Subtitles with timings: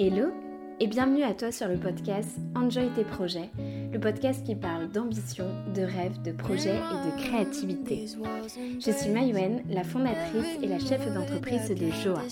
[0.00, 0.28] Hello
[0.78, 3.50] et bienvenue à toi sur le podcast Enjoy tes projets,
[3.92, 8.06] le podcast qui parle d'ambition, de rêve, de projet et de créativité.
[8.78, 12.22] Je suis Mayouen, la fondatrice et la chef d'entreprise de Joa.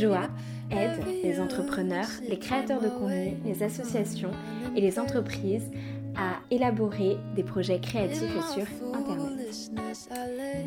[0.00, 0.30] Joa
[0.70, 4.30] aide les entrepreneurs, les créateurs de contenu, les associations
[4.74, 5.70] et les entreprises
[6.16, 9.70] à élaborer des projets créatifs sur Internet.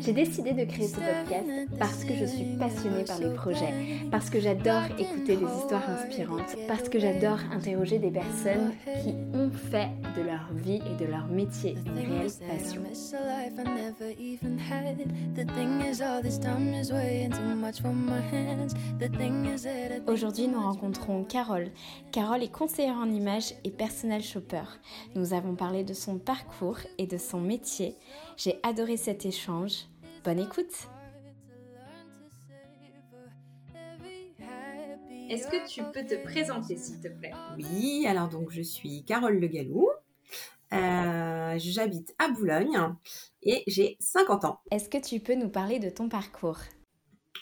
[0.00, 1.46] J'ai décidé de créer ce podcast
[1.78, 3.74] parce que je suis passionnée par les projets,
[4.10, 8.72] parce que j'adore écouter des histoires inspirantes, parce que j'adore interroger des personnes
[9.02, 12.82] qui ont fait de leur vie et de leur métier une réelle passion.
[20.06, 21.70] Aujourd'hui, nous rencontrons Carole.
[22.12, 24.62] Carole est conseillère en images et personnel shopper.
[25.14, 27.96] Nous avons parlé de son parcours et de son métier.
[28.36, 29.86] J'ai adoré cet échange.
[30.24, 30.88] Bonne écoute
[35.28, 37.32] Est-ce que tu peux te présenter s'il te plaît?
[37.56, 39.88] Oui, alors donc je suis Carole Le Gallou.
[40.72, 42.78] Euh, j'habite à Boulogne
[43.42, 44.60] et j'ai 50 ans.
[44.70, 46.58] Est-ce que tu peux nous parler de ton parcours?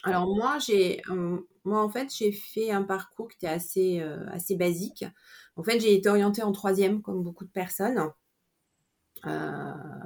[0.03, 4.25] Alors moi, j'ai, euh, moi en fait, j'ai fait un parcours qui était assez, euh,
[4.31, 5.05] assez basique.
[5.55, 8.11] En fait, j'ai été orientée en troisième, comme beaucoup de personnes.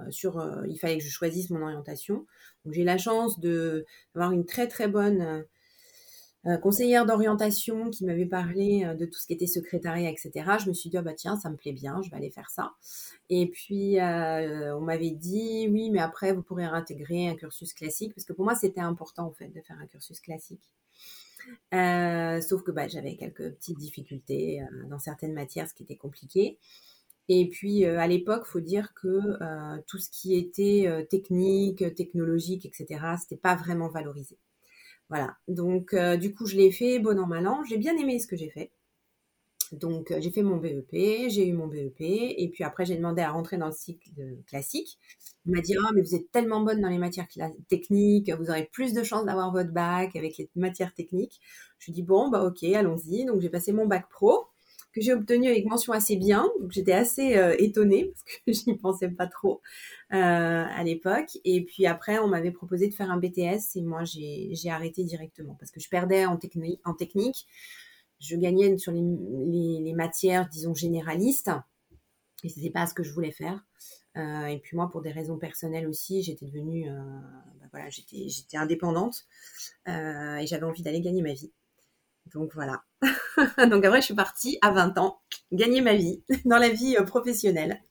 [0.10, 2.26] Sur, il fallait que je choisisse mon orientation.
[2.72, 5.46] J'ai la chance d'avoir une très très bonne
[6.46, 10.32] euh, conseillère d'orientation qui m'avait parlé euh, de tout ce qui était secrétariat, etc.
[10.62, 12.50] Je me suis dit, ah bah tiens, ça me plaît bien, je vais aller faire
[12.50, 12.74] ça.
[13.30, 18.14] Et puis, euh, on m'avait dit, oui, mais après, vous pourrez intégrer un cursus classique,
[18.14, 20.70] parce que pour moi, c'était important, en fait, de faire un cursus classique.
[21.72, 26.60] sauf que bah, j'avais quelques petites difficultés dans certaines matières, ce qui était compliqué.
[27.30, 29.20] Et puis, à l'époque, faut dire que
[29.88, 34.38] tout ce qui était technique, technologique, etc., c'était pas vraiment valorisé.
[35.10, 35.38] Voilà.
[35.48, 37.64] Donc, euh, du coup, je l'ai fait bon an, mal an.
[37.70, 38.72] J'ai bien aimé ce que j'ai fait.
[39.72, 43.22] Donc, euh, j'ai fait mon BEP, j'ai eu mon BEP, et puis après, j'ai demandé
[43.22, 44.10] à rentrer dans le cycle
[44.48, 45.00] classique.
[45.48, 47.28] On m'a dit, ah, mais vous êtes tellement bonne dans les matières
[47.70, 51.40] techniques, vous aurez plus de chances d'avoir votre bac avec les matières techniques.
[51.80, 53.26] Je dis, bon, bah, ok, allons-y.
[53.26, 54.48] Donc, j'ai passé mon bac pro
[54.94, 56.50] que j'ai obtenu avec mention assez bien.
[56.62, 59.62] Donc j'étais assez euh, étonnée parce que je n'y pensais pas trop
[60.14, 61.38] euh, à l'époque.
[61.44, 65.56] Et puis après, on m'avait proposé de faire un BTS et moi j'ai arrêté directement
[65.60, 66.40] parce que je perdais en,
[66.86, 67.48] en technique.
[68.20, 71.52] Je gagnais sur les, les, matières, disons, généralistes.
[72.46, 73.66] Et c'était pas ce que je voulais faire.
[74.16, 76.90] Euh, et puis moi, pour des raisons personnelles aussi, j'étais devenue,
[77.60, 79.26] bah voilà, j'étais indépendante
[79.88, 81.52] et j'avais envie d'aller gagner ma vie.
[82.34, 82.84] Donc voilà.
[83.70, 85.20] Donc après, je suis partie à 20 ans
[85.52, 87.82] gagner ma vie dans la vie euh, professionnelle.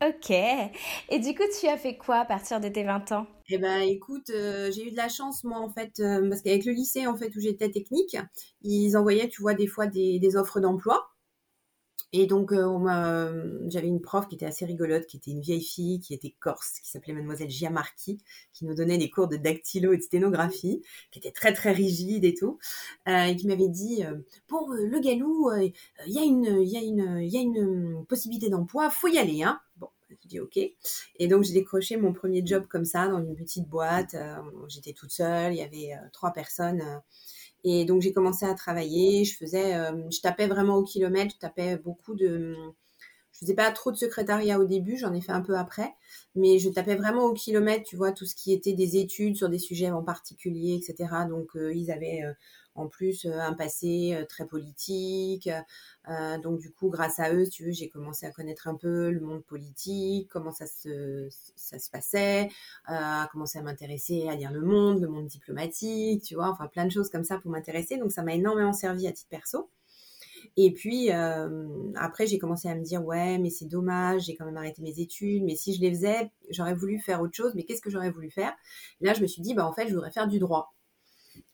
[0.00, 0.30] Ok.
[0.30, 3.26] Et du coup, tu as fait quoi à partir de tes 20 ans?
[3.48, 6.64] Eh ben, écoute, euh, j'ai eu de la chance, moi, en fait, euh, parce qu'avec
[6.64, 8.16] le lycée, en fait, où j'étais technique,
[8.62, 11.10] ils envoyaient, tu vois, des fois des offres d'emploi.
[12.12, 16.00] Et donc, euh, j'avais une prof qui était assez rigolote, qui était une vieille fille,
[16.00, 18.18] qui était corse, qui s'appelait Mademoiselle Giamarchi,
[18.54, 22.24] qui nous donnait des cours de dactylo et de sténographie, qui était très très rigide
[22.24, 22.58] et tout,
[23.08, 24.16] euh, et qui m'avait dit euh,
[24.48, 25.50] bon, le galou,
[26.06, 29.08] il y a une, il y a une, il y a une possibilité d'emploi, faut
[29.08, 29.60] y aller, hein.
[29.76, 30.56] Bon, j'ai dit ok.
[30.56, 34.16] Et donc j'ai décroché mon premier job comme ça dans une petite boîte.
[34.68, 36.82] J'étais toute seule, il y avait trois personnes
[37.64, 41.38] et donc j'ai commencé à travailler, je faisais, euh, je tapais vraiment au kilomètre, je
[41.38, 42.54] tapais beaucoup de,
[43.38, 45.94] je faisais pas trop de secrétariat au début, j'en ai fait un peu après,
[46.34, 49.48] mais je tapais vraiment au kilomètre, tu vois, tout ce qui était des études sur
[49.48, 51.24] des sujets en particulier, etc.
[51.28, 52.32] Donc euh, ils avaient euh,
[52.78, 55.50] en plus euh, un passé euh, très politique.
[56.08, 59.10] Euh, donc du coup, grâce à eux, tu veux, j'ai commencé à connaître un peu
[59.10, 62.48] le monde politique, comment ça se, ça se passait,
[62.86, 66.86] à commencer à m'intéresser à lire le monde, le monde diplomatique, tu vois, enfin plein
[66.86, 67.98] de choses comme ça pour m'intéresser.
[67.98, 69.70] Donc ça m'a énormément servi à titre perso.
[70.56, 74.56] Et puis après, j'ai commencé à me dire ouais, mais c'est dommage, j'ai quand même
[74.56, 77.52] arrêté mes études, mais si je les faisais, j'aurais voulu faire autre chose.
[77.54, 78.54] Mais qu'est-ce que j'aurais voulu faire?
[79.00, 80.72] Là, je me suis dit bah en fait, je voudrais faire du droit.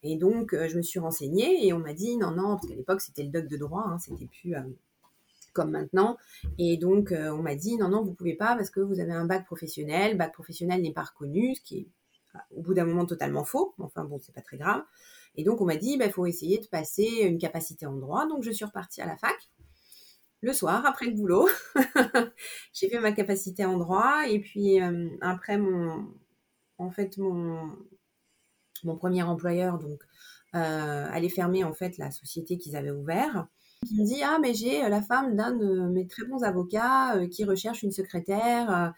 [0.02, 2.74] Et donc, euh, je me suis renseignée et on m'a dit non, non, parce qu'à
[2.74, 4.60] l'époque, c'était le doc de droit, hein, c'était plus euh,
[5.52, 6.16] comme maintenant.
[6.58, 9.12] Et donc, euh, on m'a dit non, non, vous pouvez pas parce que vous avez
[9.12, 10.16] un bac professionnel.
[10.16, 11.88] Bac professionnel n'est pas reconnu, ce qui est
[12.56, 13.74] au bout d'un moment totalement faux.
[13.78, 14.82] Enfin, bon, c'est pas très grave.
[15.36, 18.26] Et donc, on m'a dit il bah, faut essayer de passer une capacité en droit.
[18.26, 19.36] Donc, je suis repartie à la fac
[20.40, 21.48] le soir après le boulot.
[22.72, 24.78] j'ai fait ma capacité en droit et puis
[25.22, 26.06] après mon
[26.76, 27.70] en fait mon
[28.84, 30.00] mon premier employeur, donc,
[30.54, 33.48] euh, allait fermer en fait la société qu'ils avaient ouvert.
[33.90, 37.16] Il me dit ah mais j'ai euh, la femme d'un de mes très bons avocats
[37.16, 38.94] euh, qui recherche une secrétaire.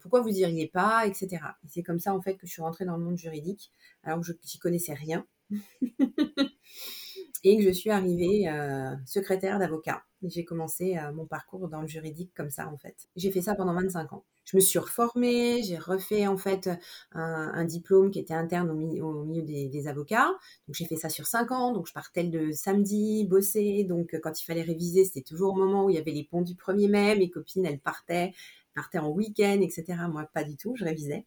[0.00, 1.38] pourquoi vous iriez pas, etc.
[1.68, 3.70] c'est comme ça en fait que je suis rentrée dans le monde juridique
[4.02, 5.24] alors que je n'y connaissais rien.
[7.44, 10.04] et que je suis arrivée euh, secrétaire d'avocat.
[10.22, 12.94] J'ai commencé euh, mon parcours dans le juridique comme ça en fait.
[13.16, 14.24] J'ai fait ça pendant 25 ans.
[14.44, 16.68] Je me suis reformée, j'ai refait en fait
[17.12, 20.28] un, diplôme qui était interne au, milieu des, avocats.
[20.66, 21.72] Donc j'ai fait ça sur 5 ans.
[21.72, 23.84] Donc je partais le samedi, bosser.
[23.84, 26.42] Donc quand il fallait réviser, c'était toujours au moment où il y avait les ponts
[26.42, 27.16] du 1er mai.
[27.16, 28.32] Mes copines, elles partaient,
[28.74, 29.84] partaient en week-end, etc.
[30.10, 31.24] Moi, pas du tout, je révisais.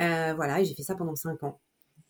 [0.00, 1.60] Euh, voilà, j'ai fait ça pendant 5 ans.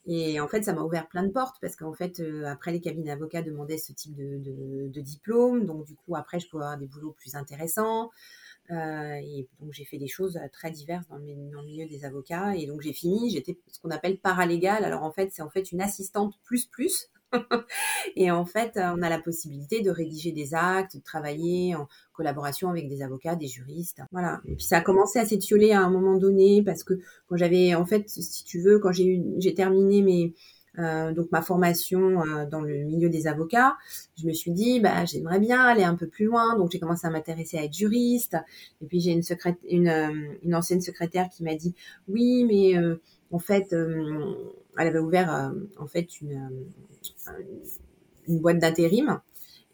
[0.07, 2.81] Et en fait, ça m'a ouvert plein de portes parce qu'en fait, euh, après, les
[2.81, 5.67] cabinets d'avocats demandaient ce type de, diplôme.
[5.67, 8.11] Donc, du coup, après, je pouvais avoir des boulots plus intéressants.
[8.71, 12.55] Euh, et donc, j'ai fait des choses euh, très diverses dans le, milieu des avocats.
[12.55, 14.85] Et donc, j'ai fini, j'étais ce qu'on appelle paralégale.
[14.85, 17.09] Alors, en fait, c'est en fait une assistante plus plus.
[18.17, 22.71] et en fait, on a la possibilité de rédiger des actes, de travailler en collaboration
[22.71, 24.01] avec des avocats, des juristes.
[24.13, 24.41] Voilà.
[24.47, 26.95] Et puis ça a commencé à s'étioler à un moment donné parce que
[27.29, 30.35] quand j'avais, en fait, si tu veux, quand j'ai eu, j'ai terminé mes
[30.79, 33.77] euh, donc ma formation euh, dans le milieu des avocats,
[34.19, 37.07] je me suis dit bah j'aimerais bien aller un peu plus loin, donc j'ai commencé
[37.07, 38.37] à m'intéresser à être juriste.
[38.83, 39.23] Et puis j'ai une
[39.71, 41.75] une, euh, une ancienne secrétaire qui m'a dit
[42.09, 42.75] oui mais
[43.33, 46.51] en fait elle avait ouvert en fait une
[48.29, 49.21] une boîte d'intérim.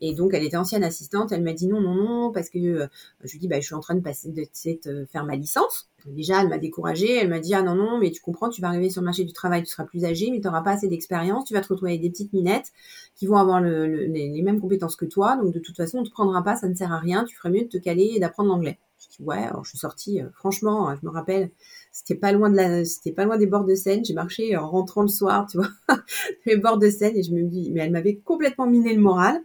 [0.05, 1.31] Et donc, elle était ancienne assistante.
[1.31, 2.87] Elle m'a dit non, non, non, parce que euh,
[3.23, 5.89] je lui dis, bah, je suis en train de passer, de, faire ma licence.
[6.07, 7.15] Déjà, elle m'a découragée.
[7.17, 9.23] Elle m'a dit, ah non, non, mais tu comprends, tu vas arriver sur le marché
[9.23, 11.45] du travail, tu seras plus âgé, mais tu n'auras pas assez d'expérience.
[11.45, 12.73] Tu vas te retrouver avec des petites minettes
[13.15, 15.37] qui vont avoir le, les, mêmes compétences que toi.
[15.37, 17.23] Donc, de toute façon, on te prendra pas, ça ne sert à rien.
[17.23, 18.81] Tu ferais mieux de te caler et d'apprendre l'anglais.
[18.99, 21.51] Je dis, ouais, alors je suis sortie, euh, franchement, je me rappelle,
[21.93, 24.05] c'était pas loin de la, c'était pas loin des bords de Seine.
[24.05, 25.69] J'ai marché en rentrant le soir, tu vois,
[26.47, 29.41] les bords de Seine et je me dis, mais elle m'avait complètement miné le moral.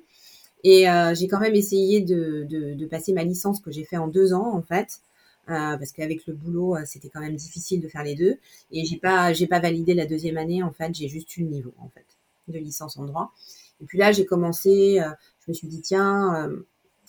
[0.63, 3.97] Et euh, j'ai quand même essayé de, de, de, passer ma licence que j'ai fait
[3.97, 5.01] en deux ans en fait,
[5.49, 8.37] euh, parce qu'avec le boulot euh, c'était quand même difficile de faire les deux.
[8.71, 11.49] Et j'ai pas j'ai pas validé la deuxième année en fait, j'ai juste eu le
[11.49, 12.05] niveau en fait
[12.47, 13.33] de licence en droit.
[13.81, 15.09] Et puis là j'ai commencé, euh,
[15.45, 16.49] je me suis dit tiens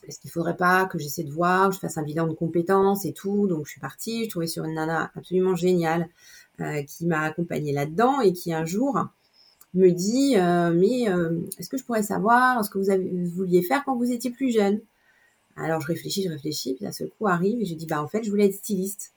[0.09, 3.05] est-ce qu'il faudrait pas que j'essaie de voir, que je fasse un bilan de compétences
[3.05, 3.47] et tout?
[3.47, 6.09] Donc je suis partie, je trouvais sur une nana absolument géniale
[6.61, 8.99] euh, qui m'a accompagnée là-dedans et qui un jour
[9.75, 13.85] me dit euh, mais euh, est-ce que je pourrais savoir ce que vous, vouliez faire
[13.85, 14.81] quand vous étiez plus jeune?
[15.57, 18.09] Alors je réfléchis, je réfléchis, puis à ce coup arrive et je dis bah en
[18.09, 19.13] fait je voulais être styliste.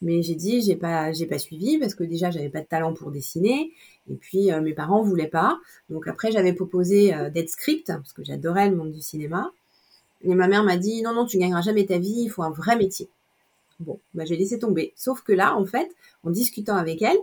[0.00, 2.94] Mais j'ai dit j'ai pas j'ai pas suivi parce que déjà j'avais pas de talent
[2.94, 3.70] pour dessiner
[4.10, 5.60] et puis mes parents voulaient pas.
[5.90, 9.52] Donc après j'avais proposé d'être script parce que j'adorais le monde du cinéma.
[10.22, 12.50] Et ma mère m'a dit non, non, tu gagneras jamais ta vie, il faut un
[12.50, 13.08] vrai métier.
[13.80, 14.92] Bon, bah, j'ai laissé tomber.
[14.96, 15.90] Sauf que là, en fait,
[16.24, 17.18] en discutant avec elle,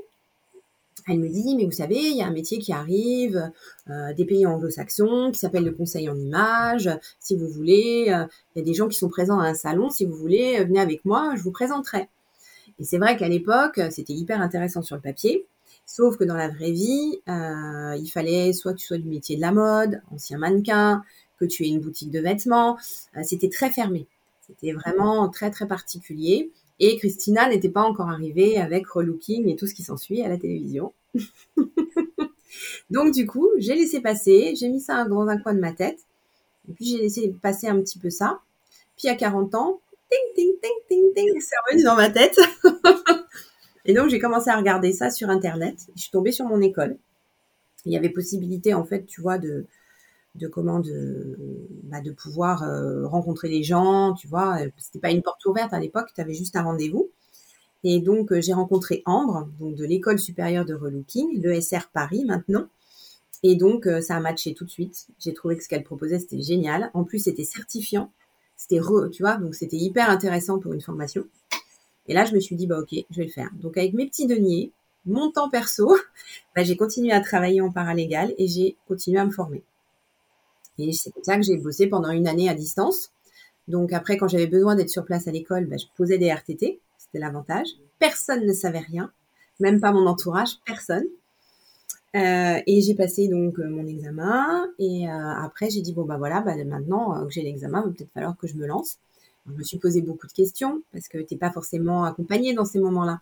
[1.07, 3.51] elle me dit, mais vous savez, il y a un métier qui arrive
[3.89, 6.89] euh, des pays anglo-saxons qui s'appelle le conseil en images.
[7.19, 8.25] Si vous voulez, euh,
[8.55, 9.89] il y a des gens qui sont présents à un salon.
[9.89, 12.07] Si vous voulez, euh, venez avec moi, je vous présenterai.
[12.79, 15.45] Et c'est vrai qu'à l'époque, c'était hyper intéressant sur le papier.
[15.85, 19.41] Sauf que dans la vraie vie, il fallait soit que tu sois du métier de
[19.41, 21.03] la mode, ancien mannequin,
[21.43, 22.77] que tu aies une boutique de vêtements.
[23.17, 24.07] Euh, c'était très fermé.
[24.47, 26.51] C'était vraiment très très particulier.
[26.79, 30.37] Et Christina n'était pas encore arrivée avec relooking et tout ce qui s'ensuit à la
[30.37, 30.93] télévision.
[32.89, 35.99] Donc du coup, j'ai laissé passer, j'ai mis ça dans un coin de ma tête.
[36.69, 38.39] Et puis j'ai laissé passer un petit peu ça.
[38.97, 39.79] Puis à 40 ans,
[40.09, 42.39] ting ting ting ting ting, c'est revenu dans ma tête.
[43.85, 45.75] et donc j'ai commencé à regarder ça sur internet.
[45.95, 46.97] Je suis tombée sur mon école.
[47.85, 49.65] Il y avait possibilité en fait, tu vois, de
[50.35, 51.37] de comment de,
[51.83, 54.57] bah, de pouvoir euh, rencontrer les gens, tu vois.
[54.77, 57.09] C'était pas une porte ouverte à l'époque, tu avais juste un rendez-vous.
[57.83, 62.67] Et donc euh, j'ai rencontré Ambre, donc de l'école supérieure de relooking, l'ESR Paris maintenant.
[63.43, 65.07] Et donc euh, ça a matché tout de suite.
[65.19, 66.89] J'ai trouvé que ce qu'elle proposait c'était génial.
[66.93, 68.11] En plus c'était certifiant,
[68.55, 71.25] c'était re, tu vois, donc c'était hyper intéressant pour une formation.
[72.07, 73.51] Et là je me suis dit bah ok, je vais le faire.
[73.61, 74.71] Donc avec mes petits deniers,
[75.05, 75.93] mon temps perso,
[76.55, 79.61] bah, j'ai continué à travailler en paralégal et j'ai continué à me former.
[80.77, 83.11] Et c'est comme ça que j'ai bossé pendant une année à distance.
[83.67, 86.79] Donc après, quand j'avais besoin d'être sur place à l'école, ben, je posais des RTT.
[86.97, 87.67] C'était l'avantage.
[87.99, 89.11] Personne ne savait rien,
[89.59, 91.05] même pas mon entourage, personne.
[92.15, 94.67] Euh, et j'ai passé donc euh, mon examen.
[94.79, 97.95] Et euh, après, j'ai dit bon bah voilà, bah, maintenant que j'ai l'examen, il va
[97.95, 98.99] peut-être falloir que je me lance.
[99.47, 102.79] je me suis posé beaucoup de questions parce que t'es pas forcément accompagné dans ces
[102.79, 103.21] moments-là.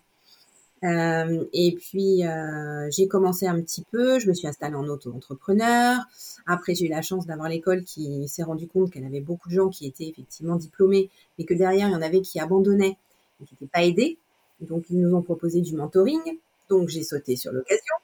[0.84, 6.00] Euh, et puis euh, j'ai commencé un petit peu, je me suis installée en auto-entrepreneur.
[6.48, 9.54] Après j'ai eu la chance d'avoir l'école qui s'est rendu compte qu'elle avait beaucoup de
[9.54, 12.98] gens qui étaient effectivement diplômés, mais que derrière il y en avait qui abandonnaient
[13.42, 14.18] et qui n'étaient pas aidés.
[14.60, 16.22] Donc ils nous ont proposé du mentoring.
[16.70, 17.96] Donc j'ai sauté sur l'occasion.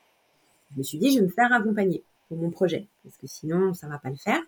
[0.74, 3.74] Je me suis dit je vais me faire accompagner pour mon projet parce que sinon
[3.74, 4.42] ça va pas le faire.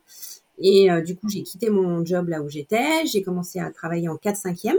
[0.59, 4.07] Et euh, du coup j'ai quitté mon job là où j'étais, j'ai commencé à travailler
[4.07, 4.75] en 4-5e.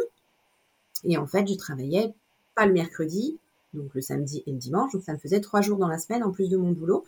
[1.04, 2.12] Et en fait, je travaillais
[2.66, 3.38] le mercredi,
[3.74, 4.92] donc le samedi et le dimanche.
[4.92, 7.04] Donc ça me faisait trois jours dans la semaine en plus de mon boulot.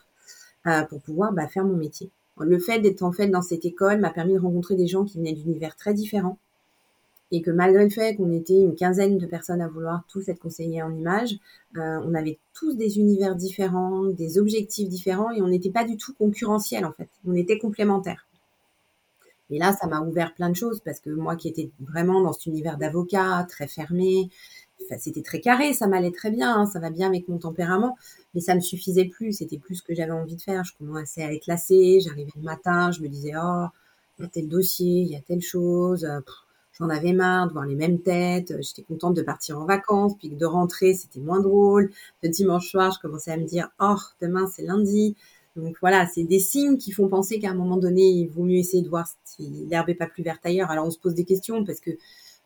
[0.89, 2.11] pour pouvoir bah, faire mon métier.
[2.39, 5.19] Le fait d'être en fait dans cette école m'a permis de rencontrer des gens qui
[5.19, 6.39] venaient d'univers très différents
[7.33, 10.39] et que malgré le fait qu'on était une quinzaine de personnes à vouloir tous être
[10.39, 11.35] conseillés en images,
[11.79, 15.97] euh, on avait tous des univers différents, des objectifs différents et on n'était pas du
[15.97, 17.09] tout concurrentiels en fait.
[17.27, 18.27] On était complémentaires.
[19.51, 22.33] Et là, ça m'a ouvert plein de choses parce que moi qui étais vraiment dans
[22.33, 24.31] cet univers d'avocat, très fermé,
[24.99, 27.97] c'était très carré, ça m'allait très bien, hein, ça va bien avec mon tempérament,
[28.35, 30.65] mais ça me suffisait plus, c'était plus ce que j'avais envie de faire.
[30.65, 33.67] Je commençais à être lassée, j'arrivais le matin, je me disais, oh,
[34.19, 36.07] il y a tel dossier, il y a telle chose,
[36.79, 38.55] j'en avais marre de voir les mêmes têtes.
[38.61, 41.91] J'étais contente de partir en vacances, puis de rentrer, c'était moins drôle.
[42.23, 45.17] Le dimanche soir, je commençais à me dire, oh, demain c'est lundi.
[45.57, 48.57] Donc voilà, c'est des signes qui font penser qu'à un moment donné, il vaut mieux
[48.57, 50.71] essayer de voir si l'herbe n'est pas plus verte ailleurs.
[50.71, 51.91] Alors on se pose des questions parce que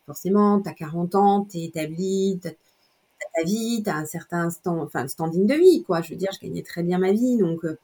[0.07, 2.51] forcément, tu as 40 ans, tu es établi, tu as,
[3.35, 6.01] ta vie, tu as un certain stand, enfin, standing de vie, quoi.
[6.01, 7.77] Je veux dire, je gagnais très bien ma vie, donc euh,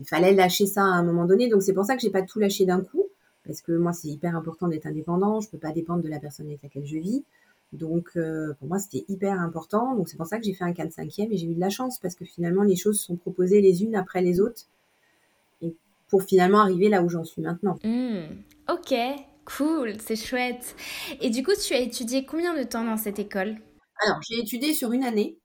[0.00, 1.48] il fallait lâcher ça à un moment donné.
[1.48, 3.04] Donc c'est pour ça que j'ai pas tout lâché d'un coup
[3.46, 5.40] parce que moi, c'est hyper important d'être indépendant.
[5.40, 7.24] Je ne peux pas dépendre de la personne avec laquelle je vis.
[7.72, 9.94] Donc, euh, pour moi, c'était hyper important.
[9.96, 11.70] Donc, c'est pour ça que j'ai fait un 4 5 et j'ai eu de la
[11.70, 14.62] chance parce que finalement, les choses sont proposées les unes après les autres
[15.60, 15.74] et
[16.08, 17.78] pour finalement arriver là où j'en suis maintenant.
[17.84, 18.20] Mmh.
[18.70, 18.94] ok,
[19.44, 20.76] cool, c'est chouette.
[21.20, 23.56] Et du coup, tu as étudié combien de temps dans cette école?
[24.04, 25.38] Alors, j'ai étudié sur une année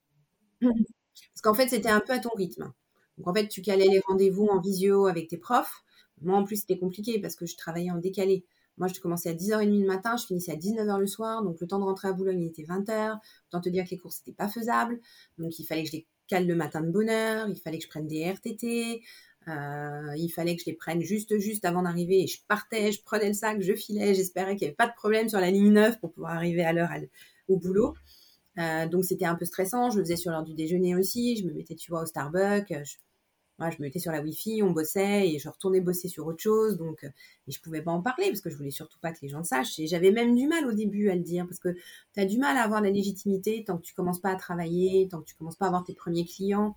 [0.60, 2.72] parce qu'en fait, c'était un peu à ton rythme.
[3.16, 5.82] Donc, en fait, tu calais les rendez-vous en visio avec tes profs.
[6.22, 8.44] Moi, en plus, c'était compliqué parce que je travaillais en décalé.
[8.76, 11.42] Moi, je commençais à 10h30 le matin, je finissais à 19h le soir.
[11.42, 13.18] Donc, le temps de rentrer à Boulogne, il était 20h.
[13.48, 15.00] Autant te dire que les courses, n'étaient pas faisables.
[15.38, 17.48] Donc, il fallait que je les cale le matin de bonne heure.
[17.48, 19.02] Il fallait que je prenne des RTT.
[19.48, 22.22] Euh, il fallait que je les prenne juste, juste avant d'arriver.
[22.22, 24.14] Et je partais, je prenais le sac, je filais.
[24.14, 26.72] J'espérais qu'il n'y avait pas de problème sur la ligne 9 pour pouvoir arriver à
[26.72, 26.90] l'heure
[27.48, 27.94] au boulot.
[28.58, 29.90] Euh, donc, c'était un peu stressant.
[29.90, 31.36] Je le faisais sur l'heure du déjeuner aussi.
[31.36, 32.72] Je me mettais, tu vois, au Starbucks
[33.68, 36.78] je me mettais sur la Wi-Fi, on bossait et je retournais bosser sur autre chose.
[36.78, 37.08] Donc, euh,
[37.46, 39.38] et je pouvais pas en parler parce que je voulais surtout pas que les gens
[39.38, 39.78] le sachent.
[39.78, 41.68] Et j'avais même du mal au début à le dire parce que
[42.14, 45.08] tu as du mal à avoir la légitimité tant que tu commences pas à travailler,
[45.10, 46.76] tant que tu commences pas à avoir tes premiers clients.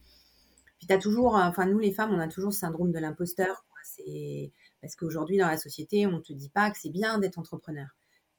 [0.84, 3.00] Puis tu as toujours, euh, enfin, nous les femmes, on a toujours ce syndrome de
[3.00, 3.66] l'imposteur.
[3.86, 7.88] C'est parce qu'aujourd'hui, dans la société, on te dit pas que c'est bien d'être entrepreneur.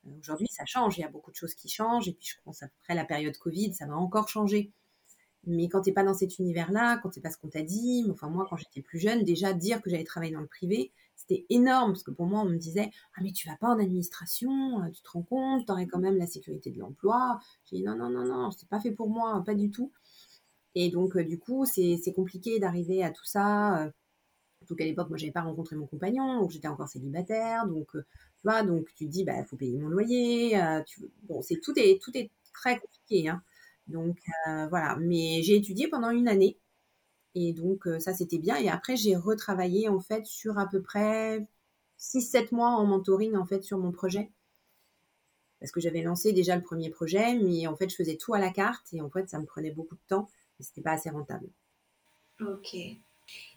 [0.06, 0.98] Euh, aujourd'hui, ça change.
[0.98, 2.06] Il y a beaucoup de choses qui changent.
[2.06, 4.72] Et puis, je pense après la période Covid, ça va encore changer.
[5.46, 8.04] Mais quand tu n'es pas dans cet univers-là, quand c'est pas ce qu'on t'a dit,
[8.10, 11.44] enfin moi quand j'étais plus jeune, déjà dire que j'allais travailler dans le privé, c'était
[11.50, 14.82] énorme parce que pour moi on me disait ah mais tu vas pas en administration,
[14.82, 17.40] euh, tu te rends compte, tu aurais quand même la sécurité de l'emploi.
[17.66, 19.92] J'ai dit non non non non, c'est pas fait pour moi, pas du tout.
[20.74, 23.90] Et donc euh, du coup c'est compliqué d'arriver à tout ça.
[24.58, 28.02] Surtout qu'à l'époque moi j'avais pas rencontré mon compagnon, donc j'étais encore célibataire, donc euh,
[28.02, 30.58] tu vois donc tu te dis bah faut payer mon loyer,
[31.24, 33.42] bon c'est tout est tout est très compliqué hein.
[33.86, 36.58] Donc euh, voilà, mais j'ai étudié pendant une année.
[37.34, 38.56] Et donc euh, ça c'était bien.
[38.58, 41.46] Et après j'ai retravaillé en fait sur à peu près
[41.98, 44.30] 6-7 mois en mentoring en fait sur mon projet.
[45.60, 48.38] Parce que j'avais lancé déjà le premier projet, mais en fait je faisais tout à
[48.38, 51.10] la carte et en fait ça me prenait beaucoup de temps et c'était pas assez
[51.10, 51.48] rentable.
[52.40, 52.74] Ok.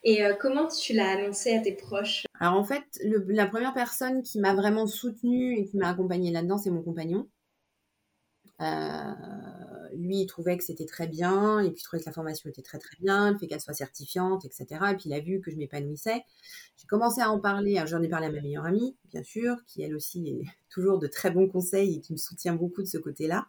[0.03, 2.25] Et euh, comment tu l'as annoncé à tes proches?
[2.39, 6.57] Alors en fait, la première personne qui m'a vraiment soutenue et qui m'a accompagnée là-dedans,
[6.57, 7.27] c'est mon compagnon.
[8.61, 9.13] Euh,
[9.93, 12.61] lui, il trouvait que c'était très bien, et puis il trouvait que la formation était
[12.61, 14.65] très très bien, le fait qu'elle soit certifiante, etc.
[14.91, 16.23] Et puis il a vu que je m'épanouissais.
[16.77, 19.81] J'ai commencé à en parler, j'en ai parlé à ma meilleure amie, bien sûr, qui
[19.83, 22.97] elle aussi est toujours de très bons conseils et qui me soutient beaucoup de ce
[22.97, 23.47] côté-là.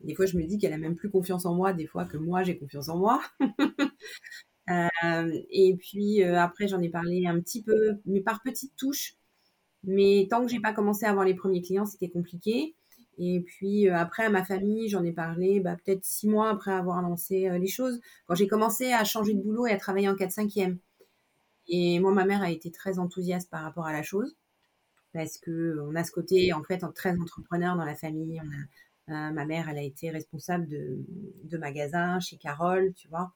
[0.00, 2.16] Des fois, je me dis qu'elle a même plus confiance en moi, des fois que
[2.16, 3.20] moi, j'ai confiance en moi.
[4.70, 9.16] euh, et puis euh, après, j'en ai parlé un petit peu, mais par petites touches.
[9.84, 12.74] Mais tant que j'ai pas commencé à avoir les premiers clients, c'était compliqué.
[13.18, 16.72] Et puis euh, après, à ma famille, j'en ai parlé bah, peut-être six mois après
[16.72, 20.14] avoir lancé les choses, quand j'ai commencé à changer de boulot et à travailler en
[20.14, 20.78] 4-5e.
[21.68, 24.36] Et moi, ma mère a été très enthousiaste par rapport à la chose,
[25.12, 28.40] parce que on a ce côté, en fait, très entrepreneur dans la famille.
[28.42, 28.64] On a,
[29.08, 33.32] euh, ma mère, elle a été responsable de, magasins chez Carole, tu vois,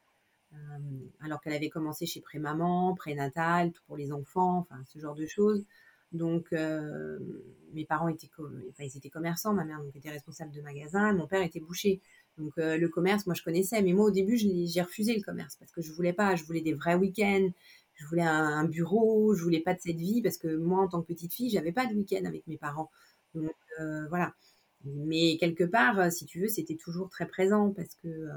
[1.21, 5.27] alors qu'elle avait commencé chez Prémaman, Prénatal, tout pour les enfants, enfin, ce genre de
[5.27, 5.65] choses.
[6.13, 7.19] Donc, euh,
[7.73, 11.27] mes parents étaient, enfin, ils étaient commerçants, ma mère donc, était responsable de magasin, mon
[11.27, 12.03] père était boucher.
[12.39, 13.83] Donc, euh, le commerce, moi, je connaissais.
[13.83, 16.37] Mais moi, au début, j'ai refusé le commerce parce que je voulais pas.
[16.37, 17.49] Je voulais des vrais week-ends.
[17.95, 19.35] Je voulais un, bureau.
[19.35, 21.73] Je voulais pas de cette vie parce que moi, en tant que petite fille, j'avais
[21.73, 22.91] pas de week-end avec mes parents.
[23.35, 24.35] Donc, euh, voilà.
[24.85, 28.29] Mais quelque part, si tu veux, c'était toujours très présent parce que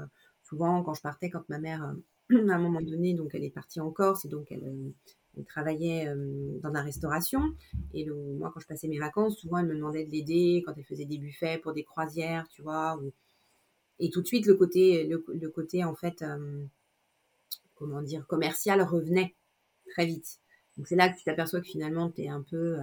[0.42, 1.94] souvent, quand je partais, quand ma mère,
[2.30, 4.92] à un moment donné, donc elle est partie en Corse et donc elle,
[5.36, 7.54] elle travaillait euh, dans la restauration.
[7.92, 10.84] Et moi, quand je passais mes vacances, souvent, elle me demandait de l'aider quand elle
[10.84, 12.98] faisait des buffets pour des croisières, tu vois.
[13.98, 16.64] Et tout de suite, le côté, le, côté en fait, euh,
[17.74, 19.34] comment dire, commercial revenait.
[19.90, 20.38] très vite.
[20.76, 22.76] Donc c'est là que tu t'aperçois que finalement tu es un peu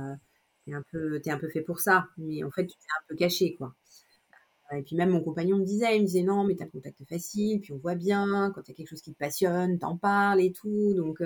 [0.66, 3.04] t'es un peu t'es un peu fait pour ça, mais en fait tu t'es un
[3.08, 3.74] peu caché quoi.
[4.76, 7.04] Et puis même mon compagnon me disait, il me disait non mais t'as le contact
[7.08, 10.52] facile, puis on voit bien quand a quelque chose qui te passionne, t'en parles et
[10.52, 11.22] tout, donc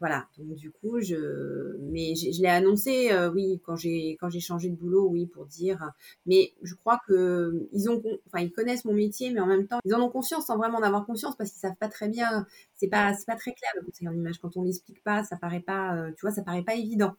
[0.00, 4.40] voilà, donc du coup, je, mais je, l'ai annoncé, euh, oui, quand j'ai quand j'ai
[4.40, 5.92] changé de boulot, oui, pour dire.
[6.24, 9.78] Mais je crois que ils ont, enfin, ils connaissent mon métier, mais en même temps,
[9.84, 12.46] ils en ont conscience sans vraiment en avoir conscience parce qu'ils savent pas très bien.
[12.76, 15.36] C'est pas c'est pas très clair le conseil en image quand on l'explique pas, ça
[15.36, 17.14] paraît pas, euh, tu vois, ça paraît pas évident.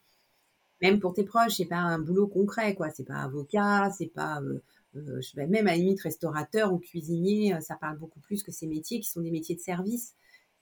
[0.82, 2.90] Même pour tes proches, c'est pas un boulot concret, quoi.
[2.90, 7.56] C'est pas avocat, c'est pas euh, je vais même à la limite restaurateur ou cuisinier,
[7.62, 10.16] ça parle beaucoup plus que ces métiers qui sont des métiers de service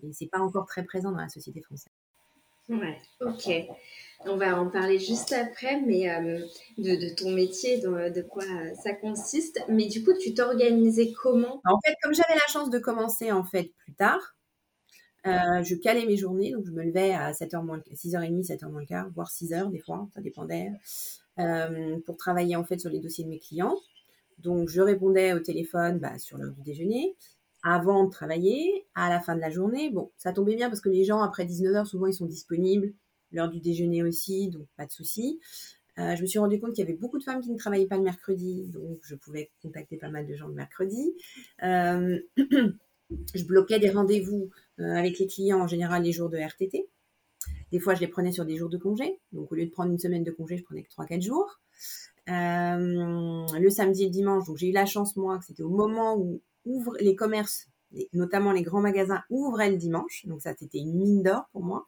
[0.03, 1.91] et c'est pas encore très présent dans la société française.
[2.69, 3.49] Ouais, ok.
[4.25, 6.45] On va en parler juste après, mais euh,
[6.77, 8.43] de, ton métier, de, quoi
[8.83, 9.59] ça consiste.
[9.69, 11.61] Mais du coup, tu t'organisais comment?
[11.65, 14.35] En fait, comme j'avais la chance de commencer en fait plus tard,
[15.27, 18.81] euh, je calais mes journées, donc je me levais à 7h moins, 6h30, 7h moins
[18.81, 20.71] le quart, voire 6h des fois, ça dépendait,
[21.39, 23.75] euh, pour travailler en fait sur les dossiers de mes clients.
[24.37, 27.15] Donc je répondais au téléphone bah, sur l'heure du déjeuner
[27.63, 29.89] avant de travailler, à la fin de la journée.
[29.89, 32.93] Bon, ça tombait bien parce que les gens, après 19h, souvent, ils sont disponibles.
[33.31, 35.39] L'heure du déjeuner aussi, donc pas de souci.
[35.99, 37.85] Euh, je me suis rendu compte qu'il y avait beaucoup de femmes qui ne travaillaient
[37.85, 41.13] pas le mercredi, donc je pouvais contacter pas mal de gens le mercredi.
[43.33, 46.87] Je bloquais des rendez-vous avec les clients, en général les jours de RTT.
[47.71, 49.19] Des fois, je les prenais sur des jours de congé.
[49.31, 51.59] Donc, au lieu de prendre une semaine de congé, je prenais que 3-4 jours.
[52.27, 56.17] le samedi et le dimanche, donc j'ai eu la chance, moi, que c'était au moment
[56.17, 56.41] où
[56.99, 57.67] les commerces,
[58.13, 60.25] notamment les grands magasins, ouvraient le dimanche.
[60.25, 61.85] Donc ça, c'était une mine d'or pour moi.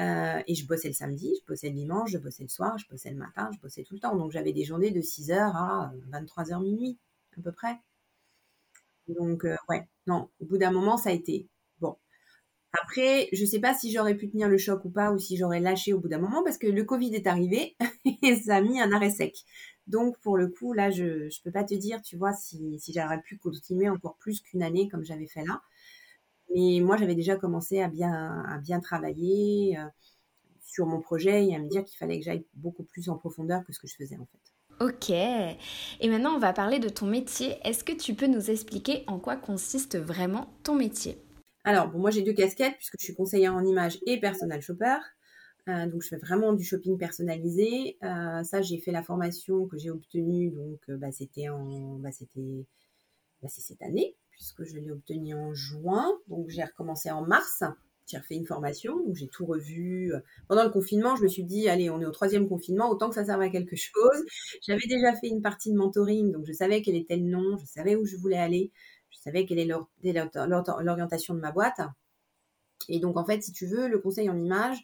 [0.00, 2.86] Euh, et je bossais le samedi, je bossais le dimanche, je bossais le soir, je
[2.88, 4.16] bossais le matin, je bossais tout le temps.
[4.16, 6.98] Donc j'avais des journées de 6h à 23h minuit,
[7.38, 7.78] à peu près.
[9.08, 11.48] Donc euh, ouais, non, au bout d'un moment, ça a été.
[12.82, 15.36] Après, je ne sais pas si j'aurais pu tenir le choc ou pas, ou si
[15.36, 17.76] j'aurais lâché au bout d'un moment, parce que le Covid est arrivé
[18.22, 19.36] et ça a mis un arrêt sec.
[19.86, 23.20] Donc, pour le coup, là, je ne peux pas te dire, tu vois, si, j'aurais
[23.20, 25.60] pu continuer encore plus qu'une année comme j'avais fait là.
[26.54, 29.86] Mais moi, j'avais déjà commencé à bien, à bien travailler euh,
[30.62, 33.64] sur mon projet et à me dire qu'il fallait que j'aille beaucoup plus en profondeur
[33.64, 34.84] que ce que je faisais en fait.
[34.84, 35.10] Ok.
[35.10, 37.56] Et maintenant, on va parler de ton métier.
[37.62, 41.23] Est-ce que tu peux nous expliquer en quoi consiste vraiment ton métier?
[41.64, 44.98] Alors, bon, moi, j'ai deux casquettes puisque je suis conseillère en image et personal shopper.
[45.68, 47.96] Euh, donc, je fais vraiment du shopping personnalisé.
[48.02, 50.50] Euh, ça, j'ai fait la formation que j'ai obtenue.
[50.50, 52.66] Donc, euh, bah, c'était en, bah, c'était,
[53.42, 56.12] bah, c'est cette année puisque je l'ai obtenue en juin.
[56.28, 57.62] Donc, j'ai recommencé en mars.
[58.06, 60.12] J'ai refait une formation, donc j'ai tout revu.
[60.46, 63.14] Pendant le confinement, je me suis dit, allez, on est au troisième confinement, autant que
[63.14, 64.24] ça serve à quelque chose.
[64.60, 67.64] J'avais déjà fait une partie de mentoring, donc je savais quel était le nom, je
[67.64, 68.72] savais où je voulais aller,
[69.14, 71.80] je savais quelle est l'orientation de ma boîte.
[72.88, 74.82] Et donc, en fait, si tu veux, le conseil en image,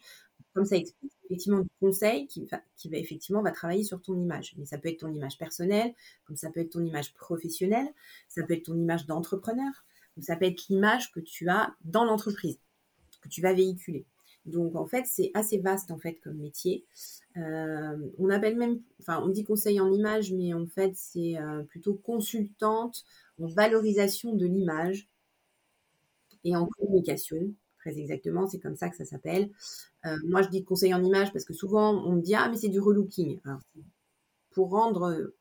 [0.53, 4.53] comme ça explique, effectivement du conseil qui va, effectivement va travailler sur ton image.
[4.57, 5.93] Mais ça peut être ton image personnelle,
[6.25, 7.87] comme ça peut être ton image professionnelle,
[8.27, 9.71] ça peut être ton image d'entrepreneur,
[10.17, 12.59] ou ça peut être l'image que tu as dans l'entreprise,
[13.21, 14.05] que tu vas véhiculer.
[14.45, 16.85] Donc en fait, c'est assez vaste en fait comme métier.
[17.37, 21.63] Euh, on appelle même, enfin on dit conseil en image, mais en fait c'est euh,
[21.63, 23.03] plutôt consultante
[23.39, 25.07] en valorisation de l'image
[26.43, 29.49] et en communication très exactement, c'est comme ça que ça s'appelle.
[30.05, 32.57] Euh, moi, je dis conseil en image parce que souvent, on me dit Ah, mais
[32.57, 33.39] c'est du relooking.
[34.51, 35.31] pour rendre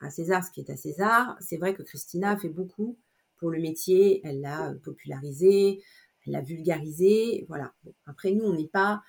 [0.00, 2.98] à César ce qui est à César, c'est vrai que Christina fait beaucoup
[3.38, 4.20] pour le métier.
[4.24, 5.82] Elle l'a popularisé,
[6.26, 7.44] l'a vulgarisé.
[7.48, 7.72] Voilà.
[8.06, 9.02] après, nous, on n'est pas,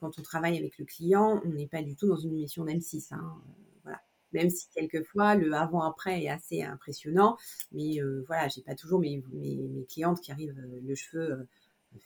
[0.00, 3.14] quand on travaille avec le client, on n'est pas du tout dans une mission d'M6.
[3.14, 3.42] Hein.
[3.82, 4.00] voilà.
[4.32, 7.36] Même si quelquefois le avant-après est assez impressionnant,
[7.72, 11.46] mais voilà, j'ai pas toujours mes, mes, clientes qui arrivent le cheveu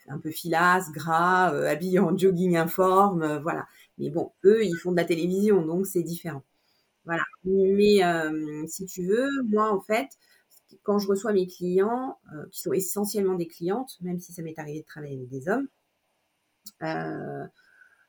[0.09, 3.67] un peu filasse, gras, euh, habillé en jogging informe, euh, voilà.
[3.99, 6.43] Mais bon, eux, ils font de la télévision, donc c'est différent.
[7.05, 7.23] Voilà.
[7.45, 10.09] Mais euh, si tu veux, moi, en fait,
[10.83, 12.19] quand je reçois mes clients,
[12.51, 15.69] qui sont essentiellement des clientes, même si ça m'est arrivé de travailler avec des hommes,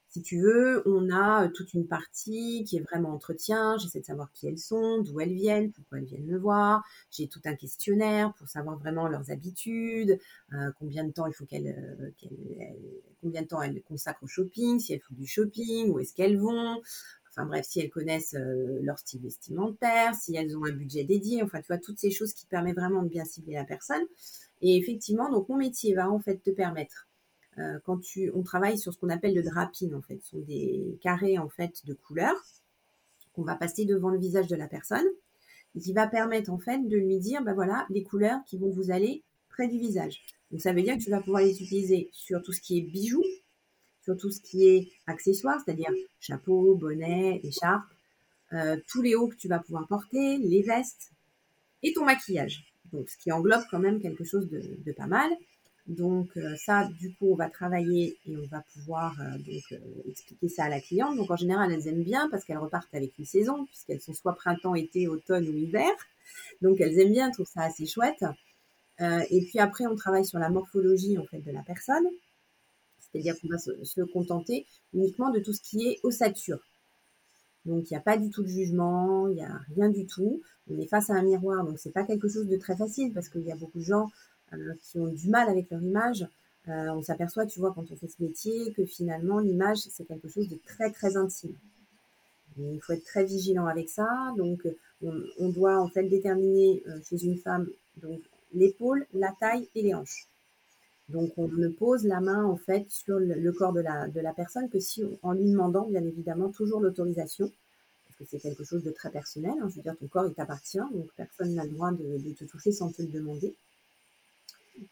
[0.09, 3.77] si tu veux, on a euh, toute une partie qui est vraiment entretien.
[3.77, 6.83] J'essaie de savoir qui elles sont, d'où elles viennent, pourquoi elles viennent me voir.
[7.11, 10.17] J'ai tout un questionnaire pour savoir vraiment leurs habitudes,
[10.53, 12.27] euh, combien de temps il faut qu'elles, euh,
[13.21, 16.39] combien de temps elles consacrent au shopping, si elles font du shopping, où est-ce qu'elles
[16.39, 16.81] vont.
[17.37, 18.35] Enfin bref, si elles connaissent
[18.81, 21.43] leur style vestimentaire, si elles ont un budget dédié.
[21.43, 24.01] Enfin, tu vois, toutes ces choses qui permettent vraiment de bien cibler la personne.
[24.61, 27.07] Et effectivement, donc mon métier va en fait te permettre
[27.59, 30.39] euh, quand tu, on travaille sur ce qu'on appelle le draping en fait, ce sont
[30.39, 32.35] des carrés en fait de couleurs
[33.33, 35.05] qu'on va passer devant le visage de la personne
[35.75, 38.69] et qui va permettre en fait de lui dire, ben voilà, les couleurs qui vont
[38.69, 40.23] vous aller près du visage.
[40.51, 42.81] Donc ça veut dire que tu vas pouvoir les utiliser sur tout ce qui est
[42.81, 43.23] bijoux,
[44.13, 47.85] tout ce qui est accessoires, c'est-à-dire chapeau, bonnet, écharpe,
[48.53, 51.11] euh, tous les hauts que tu vas pouvoir porter, les vestes
[51.83, 52.63] et ton maquillage.
[52.93, 55.29] Donc ce qui englobe quand même quelque chose de, pas mal.
[55.87, 59.37] Donc euh, ça, du coup, on va travailler et on va pouvoir euh,
[60.07, 61.17] expliquer ça à la cliente.
[61.17, 64.35] Donc en général, elles aiment bien parce qu'elles repartent avec une saison, puisqu'elles sont soit
[64.35, 65.91] printemps, été, automne ou hiver.
[66.61, 68.23] Donc elles aiment bien, elles trouvent ça assez chouette.
[68.99, 72.07] Et puis après, on travaille sur la morphologie en fait de la personne,
[73.11, 76.59] c'est-à-dire qu'on va se, contenter uniquement de tout ce qui est ossature.
[77.65, 80.41] Donc il n'y a pas du tout de jugement, il n'y a rien du tout.
[80.69, 83.29] On est face à un miroir, donc c'est pas quelque chose de très facile parce
[83.29, 84.09] qu'il y a beaucoup de gens
[84.53, 86.25] euh, qui ont du mal avec leur image.
[86.67, 90.29] Euh, on s'aperçoit, tu vois, quand on fait ce métier, que finalement l'image c'est quelque
[90.29, 91.55] chose de très très intime.
[92.57, 94.07] il faut être très vigilant avec ça.
[94.37, 94.67] Donc
[95.03, 97.67] on, doit en fait déterminer chez une femme
[98.01, 98.21] donc
[98.53, 100.27] l'épaule, la taille et les hanches.
[101.09, 104.33] Donc on ne pose la main en fait sur le, corps de la, de la
[104.33, 107.49] personne que si en lui demandant bien évidemment toujours l'autorisation,
[108.05, 109.69] parce que c'est quelque chose de très personnel, hein.
[109.69, 112.73] je veux dire ton corps il t'appartient, donc personne n'a le droit de, te toucher
[112.73, 113.55] sans te le demander.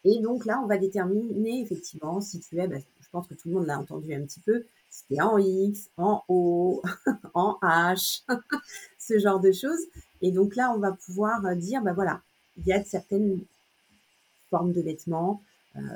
[0.04, 3.48] Et donc là on va déterminer effectivement si tu es, ben, je pense que tout
[3.50, 6.82] le monde l'a entendu un petit peu, si tu es en X, en O,
[7.34, 8.22] en H,
[8.98, 9.84] ce genre de choses.
[10.22, 12.22] Et donc là on va pouvoir dire, ben voilà,
[12.56, 13.38] il y a certaines
[14.48, 15.52] formes de vêtements, euh,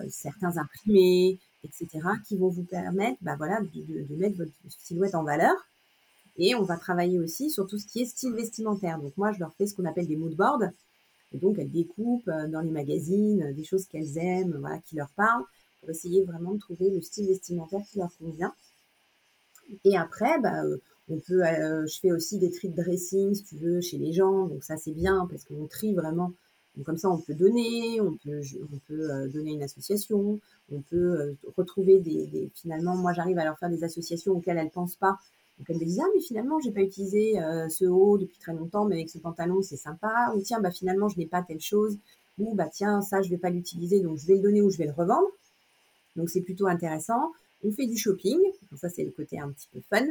[0.09, 1.89] certains imprimés, etc.,
[2.27, 5.55] qui vont vous permettre bah, voilà, de, mettre votre silhouette en valeur.
[6.37, 8.99] Et on va travailler aussi sur tout ce qui est style vestimentaire.
[8.99, 10.71] Donc moi, je leur fais ce qu'on appelle des mood boards.
[11.33, 14.97] Et donc, elles découpent euh, dans les magazines euh, des choses qu'elles aiment, voilà, qui
[14.97, 15.45] leur parlent,
[15.81, 18.55] pour essayer vraiment de trouver le style vestimentaire qui leur convient.
[19.85, 20.63] Et après, bah,
[21.09, 24.47] on peut, je fais aussi des tri de dressing, si tu veux, chez les gens.
[24.47, 26.33] Donc ça, c'est bien parce qu'on trie vraiment
[26.85, 28.41] comme ça, on peut donner, on peut,
[28.91, 30.41] euh, donner une association,
[30.73, 34.67] on peut euh, retrouver des, Finalement, moi, j'arrive à leur faire des associations auxquelles elles
[34.67, 35.19] ne pensent pas.
[35.59, 38.55] Donc elles me disent ah mais finalement j'ai pas utilisé euh, ce haut depuis très
[38.55, 40.33] longtemps mais avec ce pantalon c'est sympa.
[40.35, 41.99] Ou tiens bah finalement je n'ai pas telle chose.
[42.39, 44.79] Ou bah tiens ça je vais pas l'utiliser donc je vais le donner ou je
[44.79, 45.29] vais le revendre.
[46.17, 47.33] Donc c'est plutôt intéressant.
[47.63, 48.39] On fait du shopping.
[48.77, 50.07] Ça c'est le côté un petit peu fun.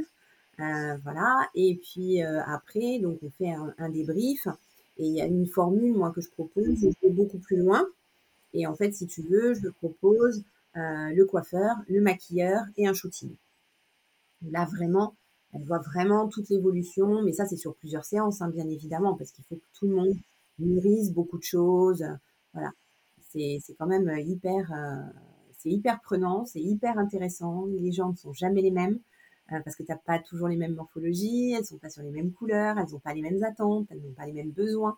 [1.03, 1.49] Voilà.
[1.55, 4.47] Et puis après donc on fait un, un débrief
[4.99, 7.87] et il y a une formule, moi, que je propose, je vais beaucoup plus loin.
[8.53, 10.43] Et en fait, si tu veux, je propose
[10.75, 13.33] euh, le coiffeur, le maquilleur et un shooting.
[14.41, 15.15] Là, vraiment,
[15.53, 19.31] elle voit vraiment toute l'évolution, mais ça, c'est sur plusieurs séances, hein, bien évidemment, parce
[19.31, 20.15] qu'il faut que tout le monde
[20.59, 22.03] mûrisse beaucoup de choses.
[22.53, 22.71] Voilà.
[23.31, 25.19] C'est quand même hyper, euh,
[25.57, 27.67] c'est hyper prenant, c'est hyper intéressant.
[27.67, 28.99] Les gens ne sont jamais les mêmes.
[29.51, 32.11] Euh, parce que tu n'as pas toujours les mêmes morphologies, elles sont pas sur les
[32.11, 34.97] mêmes couleurs, elles n'ont pas les mêmes attentes, elles n'ont pas les mêmes besoins.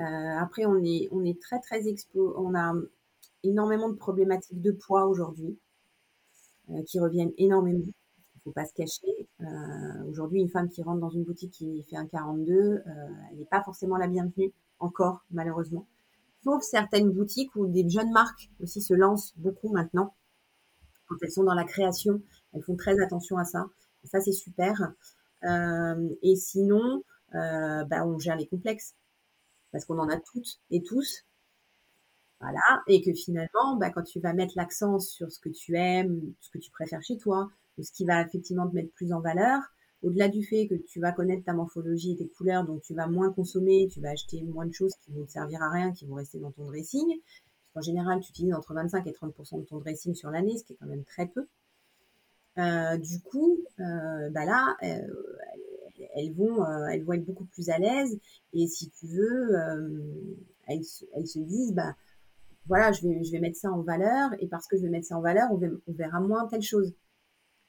[0.00, 0.02] Euh,
[0.38, 2.74] après, on est, on est très très expo, on a
[3.42, 5.58] énormément de problématiques de poids aujourd'hui
[6.70, 7.84] euh, qui reviennent énormément.
[7.84, 9.28] Il ne faut pas se cacher.
[10.08, 12.82] aujourd'hui, une femme qui rentre dans une boutique qui fait un 42,
[13.30, 15.86] elle n'est pas forcément la bienvenue encore, malheureusement.
[16.42, 20.14] Sauf certaines boutiques où des jeunes marques aussi se lancent beaucoup maintenant
[21.10, 23.66] quand elles sont dans la création elles font très attention à ça.
[24.04, 24.92] ça, c'est super.
[25.44, 27.02] Euh, et sinon,
[27.34, 28.94] euh, bah, on gère les complexes.
[29.72, 31.24] Parce qu'on en a toutes et tous.
[32.40, 32.82] Voilà.
[32.88, 36.50] Et que finalement, bah, quand tu vas mettre l'accent sur ce que tu aimes, ce
[36.50, 39.60] que tu préfères chez toi, ou ce qui va effectivement te mettre plus en valeur,
[40.02, 43.06] au-delà du fait que tu vas connaître ta morphologie et tes couleurs, donc tu vas
[43.06, 46.06] moins consommer, tu vas acheter moins de choses qui vont te servir à rien, qui
[46.06, 47.20] vont rester dans ton dressing.
[47.74, 50.72] En général, tu utilises entre 25 et 30% de ton dressing sur l'année, ce qui
[50.72, 51.46] est quand même très peu.
[52.58, 55.06] Euh, du coup, euh, bah là, euh,
[56.14, 58.18] elles vont, elles être beaucoup plus à l'aise.
[58.52, 59.54] Et si tu veux,
[60.66, 61.94] elles, se disent, bah
[62.66, 64.30] voilà, je vais, je vais mettre ça en valeur.
[64.40, 66.92] Et parce que je vais mettre ça en valeur, on, verra moins telle chose.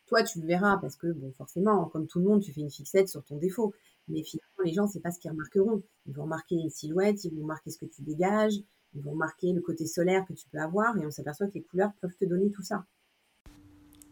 [0.07, 2.71] Toi, tu le verras parce que, bon, forcément, comme tout le monde, tu fais une
[2.71, 3.73] fixette sur ton défaut.
[4.07, 5.83] Mais finalement, les gens, c'est pas ce qu'ils remarqueront.
[6.07, 8.55] Ils vont remarquer les silhouettes, ils vont remarquer ce que tu dégages,
[8.95, 10.97] ils vont remarquer le côté solaire que tu peux avoir.
[10.97, 12.85] Et on s'aperçoit que les couleurs peuvent te donner tout ça.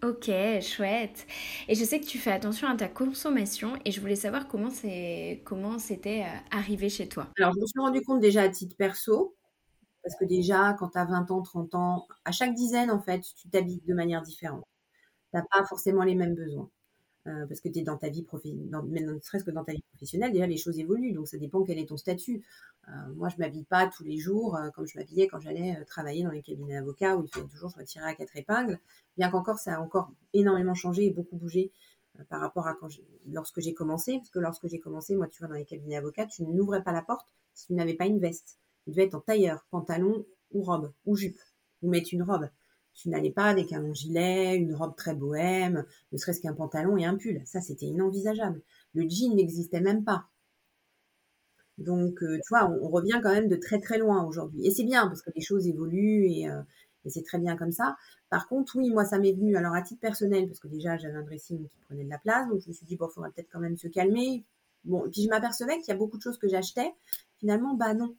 [0.02, 1.28] Ok, chouette.
[1.68, 4.70] Et je sais que tu fais attention à ta consommation et je voulais savoir comment
[4.70, 7.28] c'est comment c'était euh, arrivé chez toi.
[7.38, 9.36] Alors, je me suis rendu compte déjà à titre perso,
[10.04, 13.22] parce que déjà, quand tu as 20 ans, 30 ans, à chaque dizaine, en fait,
[13.36, 14.64] tu t'habites de manière différente.
[15.34, 16.70] Tu n'as pas forcément les mêmes besoins.
[17.28, 18.70] Euh, parce que tu es dans ta vie professionnelle,
[19.06, 21.78] ne serait-ce que dans ta vie professionnelle, déjà les choses évoluent, donc ça dépend quel
[21.78, 22.46] est ton statut.
[22.88, 26.32] Euh, moi, je m'habille pas tous les jours comme je m'habillais quand j'allais travailler dans
[26.32, 28.80] les cabinets d'avocats où il fallait toujours se retirer à quatre épingles
[29.20, 31.72] bien qu'encore ça a encore énormément changé et beaucoup bougé
[32.20, 32.88] euh, par rapport à quand
[33.28, 36.26] lorsque j'ai commencé, parce que lorsque j'ai commencé, moi, tu vois, dans les cabinets d'avocats,
[36.26, 38.60] tu n'ouvrais pas la porte si tu n'avais pas une veste.
[38.84, 41.40] Tu devais être en tailleur, pantalon ou robe ou jupe.
[41.82, 42.50] ou mettre une robe.
[43.02, 46.98] Tu n'allais pas avec un long gilet, une robe très bohème, ne serait-ce qu'un pantalon
[46.98, 47.42] et un pull.
[47.46, 48.62] Ça, c'était inenvisageable.
[48.94, 50.26] Le jean n'existait même pas.
[51.78, 54.68] Donc, euh, tu vois, on, revient quand même de très très loin aujourd'hui.
[54.68, 56.62] Et c'est bien parce que les choses évoluent et, euh,
[57.06, 57.96] et c'est très bien comme ça.
[58.30, 61.16] Par contre, oui, moi, ça m'est venu, alors à titre personnel, parce que déjà, j'avais
[61.16, 63.32] un dressing qui prenait de la place, donc je me suis dit, bon, il faudrait
[63.32, 64.44] peut-être quand même se calmer.
[64.84, 66.92] Bon, et puis je m'apercevais qu'il y a beaucoup de choses que j'achetais,
[67.38, 68.16] finalement, bah non.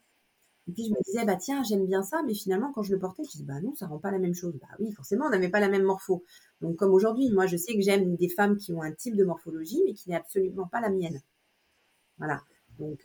[0.70, 3.00] Et puis je me disais, bah tiens, j'aime bien ça, mais finalement, quand je le
[3.00, 4.54] portais, je dis, bah non, ça rend pas la même chose.
[4.60, 6.22] Bah oui, forcément, on n'avait pas la même morpho.
[6.60, 9.24] Donc, comme aujourd'hui, moi, je sais que j'aime des femmes qui ont un type de
[9.24, 11.20] morphologie, mais qui n'est absolument pas la mienne.
[12.18, 12.40] Voilà.
[12.78, 13.00] Donc,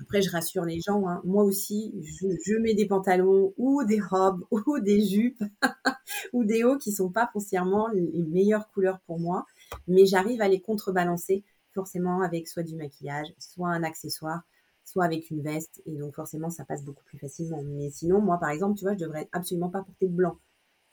[0.00, 1.22] après, je rassure les gens, hein.
[1.24, 5.42] moi aussi, je, mets des pantalons ou des robes ou des jupes
[6.34, 9.46] ou des hauts qui sont pas foncièrement les meilleures couleurs pour moi,
[9.88, 14.42] mais j'arrive à les contrebalancer forcément avec soit du maquillage, soit un accessoire,
[14.84, 17.62] soit avec une veste, et donc forcément ça passe beaucoup plus facilement.
[17.62, 20.38] Mais sinon, moi par exemple, tu vois, je devrais absolument pas porter de blanc,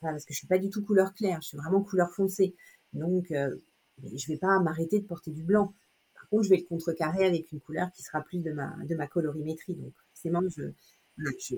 [0.02, 2.56] parce que je suis pas du tout couleur claire, je suis vraiment couleur foncée.
[2.94, 3.56] Donc, euh,
[4.02, 5.74] je vais pas m'arrêter de porter du blanc
[6.30, 9.08] contre, je vais le contrecarrer avec une couleur qui sera plus de ma, de ma
[9.08, 9.76] colorimétrie.
[9.76, 10.64] Donc, forcément, je,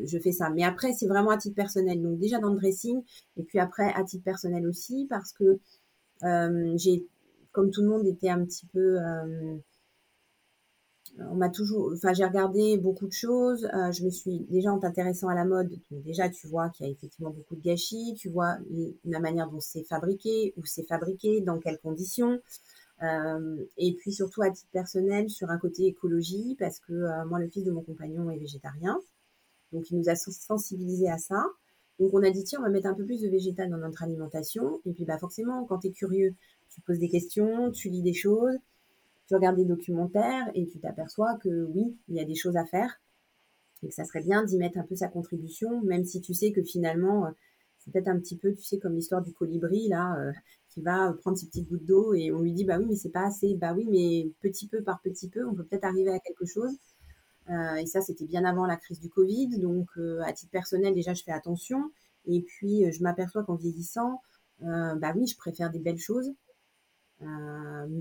[0.05, 0.49] je, fais ça.
[0.49, 2.01] Mais après, c'est vraiment à titre personnel.
[2.01, 3.03] Donc, déjà dans le dressing,
[3.37, 5.59] et puis après, à titre personnel aussi, parce que
[6.23, 7.05] euh, j'ai,
[7.51, 8.99] comme tout le monde, été un petit peu.
[9.01, 9.57] Euh,
[11.19, 13.65] on m'a toujours, enfin, j'ai regardé beaucoup de choses.
[13.65, 15.71] Euh, je me suis déjà en t'intéressant à la mode.
[15.91, 18.15] Déjà, tu vois qu'il y a effectivement beaucoup de gâchis.
[18.17, 18.57] Tu vois
[19.05, 22.39] la manière dont c'est fabriqué, où c'est fabriqué, dans quelles conditions.
[23.03, 27.39] Euh, et puis surtout à titre personnel sur un côté écologie parce que euh, moi
[27.39, 28.99] le fils de mon compagnon est végétarien,
[29.73, 31.43] donc il nous a sensibilisés à ça.
[31.99, 34.03] Donc on a dit tiens on va mettre un peu plus de végétal dans notre
[34.03, 36.35] alimentation et puis bah forcément quand tu es curieux
[36.69, 38.55] tu poses des questions, tu lis des choses,
[39.31, 42.65] tu regardes des documentaires et tu t'aperçois que oui il y a des choses à
[42.65, 42.99] faire
[43.81, 46.51] et que ça serait bien d'y mettre un peu sa contribution même si tu sais
[46.51, 47.29] que finalement euh,
[47.79, 50.15] c'est peut-être un petit peu, tu sais, comme l'histoire du colibri, là,
[50.71, 53.09] qui va prendre ses petites gouttes d'eau et on lui dit bah oui mais c'est
[53.09, 53.55] pas assez.
[53.55, 56.71] Bah oui mais petit peu par petit peu on peut peut-être arriver à quelque chose.
[57.49, 59.59] Euh, et ça c'était bien avant la crise du Covid.
[59.59, 61.91] Donc euh, à titre personnel déjà je fais attention.
[62.25, 64.21] Et puis euh, je m'aperçois qu'en vieillissant
[64.61, 66.31] bah oui je préfère des belles choses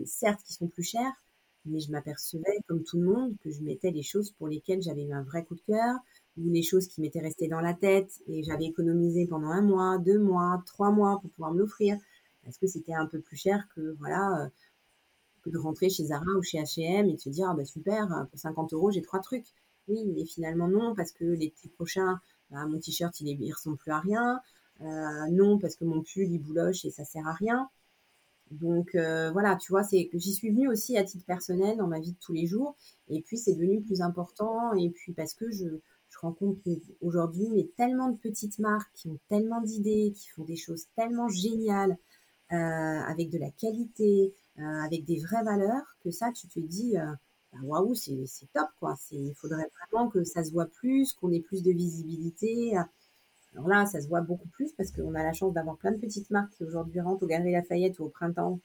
[0.06, 1.14] certes qui sont plus chères
[1.66, 5.04] mais je m'apercevais comme tout le monde que je mettais les choses pour lesquelles j'avais
[5.04, 5.96] eu un vrai coup de cœur
[6.38, 9.98] ou les choses qui m'étaient restées dans la tête et j'avais économisé pendant un mois,
[9.98, 11.98] deux mois, trois mois pour pouvoir me l'offrir.
[12.44, 14.48] Parce que c'était un peu plus cher que voilà euh,
[15.42, 18.26] que de rentrer chez Zara ou chez H&M et de se dire ah bah super
[18.30, 19.46] pour 50 euros j'ai trois trucs.
[19.88, 22.18] Oui mais finalement non parce que l'été prochain
[22.50, 24.40] bah, mon t-shirt il, ne ressemble plus à rien.
[24.80, 27.68] Euh, non parce que mon pull il bouloche et ça sert à rien
[28.50, 31.86] donc euh, voilà tu vois c'est que j'y suis venue aussi à titre personnel dans
[31.86, 32.76] ma vie de tous les jours
[33.08, 35.66] et puis c'est devenu plus important et puis parce que je
[36.08, 36.60] je rencontre
[37.00, 41.28] aujourd'hui mais tellement de petites marques qui ont tellement d'idées qui font des choses tellement
[41.28, 41.96] géniales
[42.52, 46.98] euh, avec de la qualité, euh, avec des vraies valeurs, que ça, tu te dis,
[46.98, 47.06] euh,
[47.52, 48.96] bah, waouh, c'est top, quoi.
[49.12, 52.74] Il faudrait vraiment que ça se voit plus, qu'on ait plus de visibilité.
[53.52, 55.98] Alors là, ça se voit beaucoup plus parce qu'on a la chance d'avoir plein de
[55.98, 58.60] petites marques qui aujourd'hui rentrent au Galeries Lafayette ou au printemps.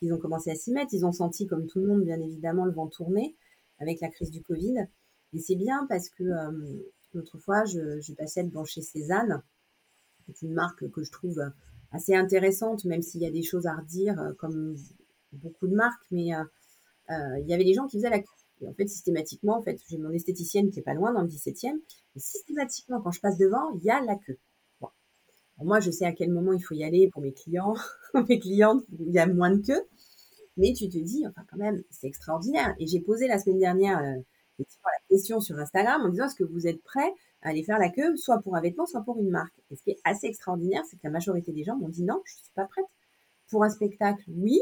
[0.00, 0.94] Ils ont commencé à s'y mettre.
[0.94, 3.36] Ils ont senti, comme tout le monde, bien évidemment, le vent tourner
[3.78, 4.86] avec la crise du Covid.
[5.32, 6.24] Et c'est bien parce que
[7.12, 9.42] l'autre fois, je, je, passais devant chez Cézanne.
[10.26, 11.42] C'est une marque que je trouve
[11.92, 14.76] assez intéressante, même s'il y a des choses à redire, euh, comme
[15.32, 16.44] beaucoup de marques, mais euh,
[17.10, 18.20] euh, il y avait des gens qui faisaient la.
[18.60, 21.28] Et en fait, systématiquement, en fait, j'ai mon esthéticienne qui est pas loin, dans le
[21.28, 21.80] 17e,
[22.16, 24.38] et systématiquement, quand je passe devant, il y a la queue.
[25.62, 27.74] moi, je sais à quel moment il faut y aller pour mes clients,
[28.28, 29.82] mes clientes, il y a moins de queue,
[30.56, 32.74] mais tu te dis, enfin, quand même, c'est extraordinaire.
[32.78, 34.00] Et j'ai posé la semaine dernière
[34.58, 38.16] la question sur Instagram en disant, est-ce que vous êtes prêts aller faire la queue,
[38.16, 39.54] soit pour un vêtement, soit pour une marque?
[39.70, 42.20] Et ce qui est assez extraordinaire, c'est que la majorité des gens m'ont dit non,
[42.24, 42.86] je ne suis pas prête.
[43.50, 44.60] Pour un spectacle, oui.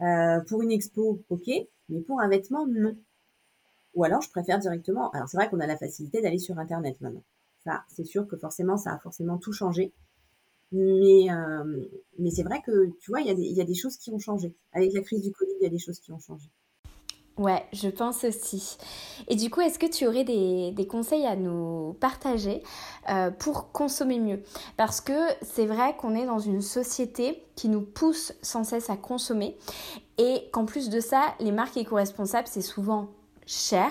[0.00, 1.50] Euh, pour une expo, ok.
[1.88, 2.96] Mais pour un vêtement, non.
[3.96, 5.10] Ou alors, je préfère directement.
[5.10, 7.24] Alors, c'est vrai qu'on a la facilité d'aller sur Internet maintenant.
[7.64, 9.92] Ça, c'est sûr que forcément, ça a forcément tout changé.
[10.70, 11.82] Mais, euh,
[12.18, 14.54] mais c'est vrai que, tu vois, il y, a des choses qui ont changé.
[14.72, 16.46] Avec la crise du Covid, il y a des choses qui ont changé.
[17.38, 18.76] Ouais, je pense aussi.
[19.28, 22.62] Et du coup, est-ce que tu aurais des, conseils à nous partager
[23.10, 24.42] euh, pour consommer mieux?
[24.76, 28.96] Parce que c'est vrai qu'on est dans une société qui nous pousse sans cesse à
[28.96, 29.56] consommer
[30.18, 33.08] et qu'en plus de ça, les marques éco-responsables, c'est souvent
[33.46, 33.90] cher.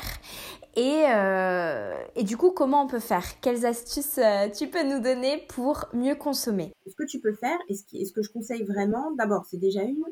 [0.76, 3.40] Et, euh, et, du coup, comment on peut faire?
[3.40, 6.74] Quelles astuces euh, tu peux nous donner pour mieux consommer?
[6.86, 10.04] Ce que tu peux faire, et ce que je conseille vraiment, d'abord, c'est déjà une,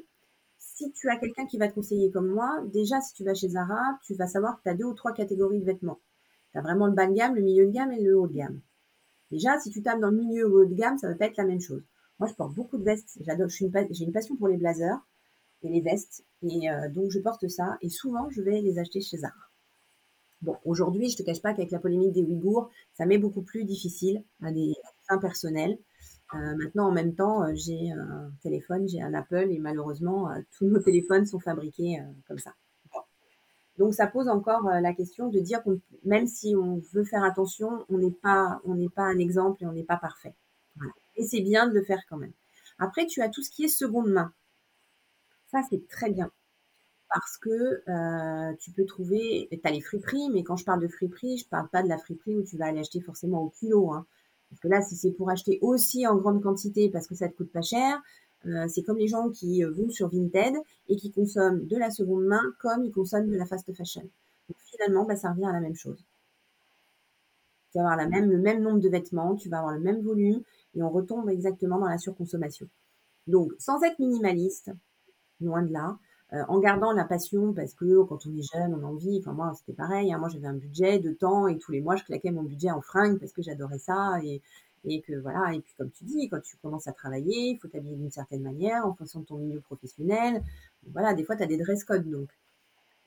[0.76, 3.50] si tu as quelqu'un qui va te conseiller comme moi, déjà, si tu vas chez
[3.50, 6.00] Zara, tu vas savoir que tu as deux ou trois catégories de vêtements.
[6.52, 8.34] Tu as vraiment le bas de gamme, le milieu de gamme et le haut de
[8.34, 8.60] gamme.
[9.32, 11.38] Déjà, si tu tapes dans le milieu ou haut de gamme, ça va pas être
[11.38, 11.84] la même chose.
[12.20, 13.20] Moi, je porte beaucoup de vestes.
[13.20, 15.00] J'ai une, passion pour les blazers
[15.64, 16.24] et les vestes.
[16.42, 17.78] Et euh, donc, je porte ça.
[17.82, 19.34] Et souvent, je vais les acheter chez Zara.
[20.42, 23.64] Bon, aujourd'hui, je te cache pas qu'avec la polémique des Ouïghours, ça m'est beaucoup plus
[23.64, 24.74] difficile à des
[25.08, 25.78] fins personnelles.
[26.34, 30.66] Euh, maintenant, en même temps, euh, j'ai un téléphone, j'ai un Apple et malheureusement, tous
[30.66, 32.54] nos téléphones sont fabriqués comme ça.
[33.80, 37.86] Donc ça pose encore la question de dire que même si on veut faire attention,
[37.90, 40.36] on n'est pas, on n'est pas un exemple et on n'est pas parfait.
[41.16, 42.34] Et c'est bien de le faire quand même.
[42.80, 44.34] Après, tu as tout ce qui est seconde main.
[45.54, 46.32] Ça, c'est très bien.
[47.14, 50.88] Parce que euh, tu peux trouver, tu as les friperies, mais quand je parle de
[50.88, 53.92] friperie, je parle pas de la friperie où tu vas aller acheter forcément au kilo.
[53.94, 54.08] Hein.
[54.50, 57.36] Parce que là, si c'est pour acheter aussi en grande quantité parce que ça te
[57.36, 58.02] coûte pas cher,
[58.46, 60.56] euh, c'est comme les gens qui euh, vont sur Vinted
[60.90, 64.02] et qui consomment de la seconde main comme ils consomment de la fast fashion.
[64.50, 66.04] Donc finalement, bah, ça revient à la même chose.
[67.72, 70.02] Tu vas avoir la même, le même nombre de vêtements, tu vas avoir le même
[70.02, 70.42] volume
[70.76, 72.68] et on retombe exactement dans la surconsommation.
[73.28, 74.72] Donc, sans être minimaliste,
[75.44, 75.98] loin de là,
[76.34, 79.20] euh, en gardant la passion parce que quand on est jeune, on a envie.
[79.20, 80.12] Enfin, moi, c'était pareil.
[80.12, 82.72] Hein, moi, j'avais un budget de temps et tous les mois, je claquais mon budget
[82.72, 84.42] en fringues parce que j'adorais ça et,
[85.02, 87.96] que voilà, et puis comme tu dis, quand tu commences à travailler, il faut t'habiller
[87.96, 90.44] d'une certaine manière en fonction de ton milieu professionnel.
[90.92, 92.30] Voilà, des fois, tu as des dress codes donc.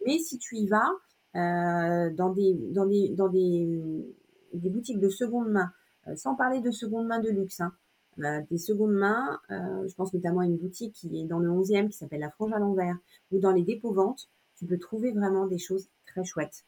[0.06, 0.88] Mais si tu y vas
[1.34, 5.70] euh, dans, des, dans, des, dans des, boutiques de seconde main,
[6.06, 7.72] euh, sans parler de seconde main de luxe, hein,
[8.18, 11.96] des secondes mains, je pense notamment à une boutique qui est dans le 11e qui
[11.96, 12.96] s'appelle La Frange à l'envers,
[13.30, 16.64] ou dans les dépôts ventes, tu peux trouver vraiment des choses très chouettes.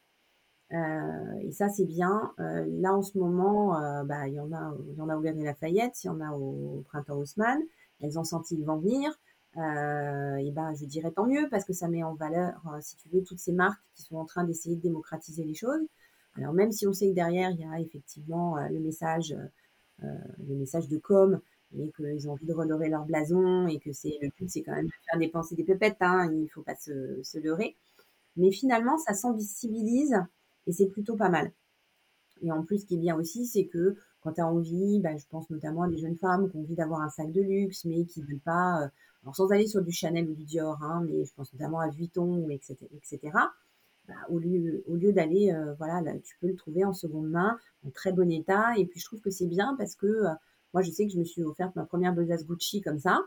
[0.71, 2.31] Euh, et ça, c'est bien.
[2.39, 5.17] Euh, là, en ce moment, euh, bah, il y en a, il y en a
[5.17, 7.59] au Galerie Lafayette, il y en a au, Printemps Haussmann.
[8.01, 9.11] Elles ont senti le vent venir.
[9.55, 13.23] et ben, je dirais tant mieux parce que ça met en valeur, si tu veux,
[13.23, 15.81] toutes ces marques qui sont en train d'essayer de démocratiser les choses.
[16.37, 19.35] Alors même si on sait que derrière il y a effectivement le message,
[20.01, 21.39] le message de com
[21.77, 24.75] et qu'ils ont envie de redorer leur blason et que c'est le but c'est quand
[24.75, 27.75] même de faire dépenser des pépettes, hein, il faut pas se, se leurrer.
[28.37, 30.15] Mais finalement, ça sensibilise
[30.67, 31.51] et c'est plutôt pas mal.
[32.41, 35.15] Et en plus, ce qui est bien aussi, c'est que quand tu as envie, bah,
[35.17, 37.85] je pense notamment à des jeunes femmes qui ont envie d'avoir un sac de luxe,
[37.85, 38.87] mais qui ne veulent pas, euh,
[39.23, 41.89] alors sans aller sur du Chanel ou du Dior, hein, mais je pense notamment à
[41.89, 43.37] Vuitton, etc., etc.
[44.09, 47.57] Bah, au lieu, au lieu d'aller, euh, voilà, tu peux le trouver en seconde main,
[47.85, 48.73] en très bon état.
[48.77, 50.33] Et puis je trouve que c'est bien parce que euh,
[50.73, 53.19] moi, je sais que je me suis offerte ma première besace Gucci comme ça.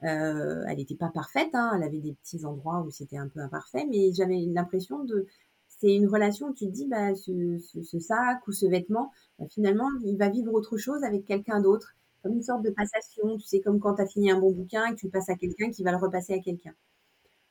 [0.00, 3.86] elle n'était pas parfaite, hein, elle avait des petits endroits où c'était un peu imparfait,
[3.90, 5.26] mais j'avais l'impression de
[5.84, 9.90] c'est une relation où tu te dis, bah, ce, sac ou ce vêtement, bah, finalement,
[10.04, 13.36] il va vivre autre chose avec quelqu'un d'autre, comme une sorte de passation.
[13.36, 15.28] Tu sais, comme quand tu as fini un bon bouquin et que tu le passes
[15.28, 16.74] à quelqu'un qui va le repasser à quelqu'un.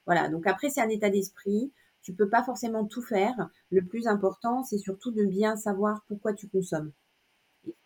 [0.06, 1.72] Voilà, donc après, c'est un état d'esprit.
[2.04, 3.50] Tu peux pas forcément tout faire.
[3.72, 6.92] Le plus important, c'est surtout de bien savoir pourquoi tu consommes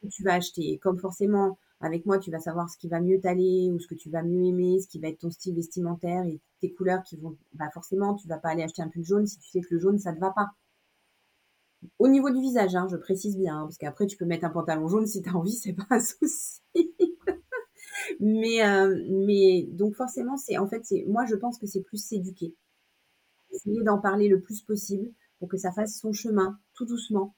[0.09, 0.79] tu vas acheter.
[0.79, 3.95] comme forcément, avec moi, tu vas savoir ce qui va mieux t'aller ou ce que
[3.95, 7.17] tu vas mieux aimer, ce qui va être ton style vestimentaire et tes couleurs qui
[7.17, 7.37] vont.
[7.53, 9.79] Bah forcément, tu vas pas aller acheter un pull jaune si tu sais que le
[9.79, 10.49] jaune, ça te va pas.
[11.99, 14.49] Au niveau du visage, hein, je précise bien, hein, parce qu'après, tu peux mettre un
[14.49, 16.61] pantalon jaune si tu as envie, c'est pas un souci.
[18.19, 22.55] mais, euh, mais donc forcément, c'est en fait, moi, je pense que c'est plus s'éduquer.
[23.57, 27.35] Essayer d'en parler le plus possible pour que ça fasse son chemin tout doucement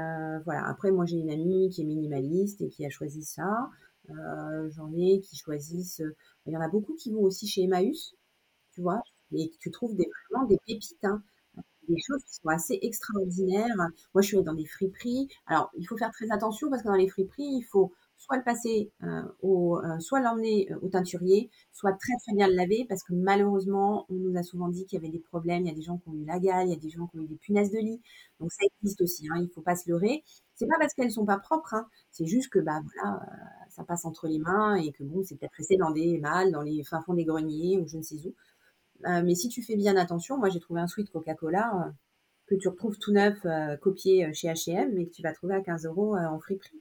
[0.00, 0.66] euh, voilà.
[0.66, 3.70] Après, moi, j'ai une amie qui est minimaliste et qui a choisi ça.
[4.10, 6.02] Euh, j'en ai qui choisissent.
[6.46, 8.14] Il y en a beaucoup qui vont aussi chez Emmaüs,
[8.72, 11.22] tu vois, et tu trouves des, vraiment des pépites, hein.
[11.88, 13.76] des choses qui sont assez extraordinaires.
[14.14, 15.28] Moi, je suis dans des friperies.
[15.46, 18.42] Alors, il faut faire très attention parce que dans les friperies, il faut soit le
[18.44, 22.86] passer euh, au, euh, soit l'emmener euh, au teinturier, soit très très bien le laver
[22.88, 25.62] parce que malheureusement, on nous a souvent dit qu'il y avait des problèmes.
[25.62, 27.06] Il y a des gens qui ont eu la gale, il y a des gens
[27.06, 28.00] qui ont eu des punaises de lit.
[28.40, 29.28] Donc ça existe aussi.
[29.30, 30.24] Hein, il faut pas se leurrer.
[30.54, 31.74] C'est pas parce qu'elles sont pas propres.
[31.74, 33.20] Hein, c'est juste que bah voilà,
[33.70, 36.62] ça passe entre les mains et que bon, c'est peut-être resté dans des mâles, dans
[36.62, 38.34] les fins fonds des greniers ou je ne sais où.
[39.04, 41.92] mais si tu fais bien attention, moi j'ai trouvé un sweat Coca-Cola
[42.46, 43.38] que tu retrouves tout neuf,
[43.80, 46.80] copié chez H&M, mais que tu vas trouver à 15 euros en friperie.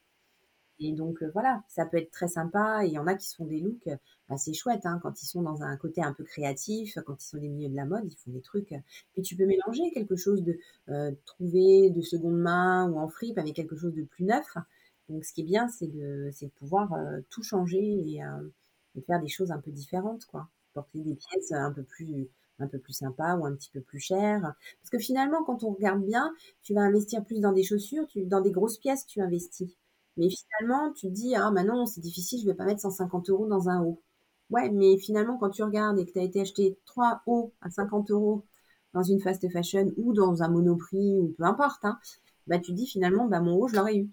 [0.79, 2.83] Et donc euh, voilà, ça peut être très sympa.
[2.83, 3.89] Et il y en a qui font des looks
[4.29, 7.37] assez chouettes hein, quand ils sont dans un côté un peu créatif, quand ils sont
[7.37, 8.73] des milieux de la mode, ils font des trucs.
[9.15, 10.57] Et tu peux mélanger quelque chose de
[10.89, 14.57] euh, trouvé de seconde main ou en fripe avec quelque chose de plus neuf.
[15.09, 18.21] Donc ce qui est bien, c'est de, de pouvoir euh, tout changer et,
[19.05, 20.47] faire des choses un peu différentes, quoi.
[20.73, 23.99] Porter des pièces un peu plus un peu plus sympas ou un petit peu plus
[23.99, 24.41] chères.
[24.41, 28.25] Parce que finalement, quand on regarde bien, tu vas investir plus dans des chaussures, tu,
[28.25, 29.75] dans des grosses pièces, tu investis.
[30.17, 33.29] Mais finalement, tu te dis, ah, bah non, c'est difficile, je vais pas mettre 150
[33.29, 34.01] euros dans un haut.
[34.49, 37.69] Ouais, mais finalement, quand tu regardes et que tu as été acheté trois hauts à
[37.69, 38.45] 50 euros
[38.93, 41.99] dans une fast fashion ou dans un monoprix ou peu importe, hein,
[42.47, 44.09] bah tu te dis finalement, bah mon haut, je l'aurais eu.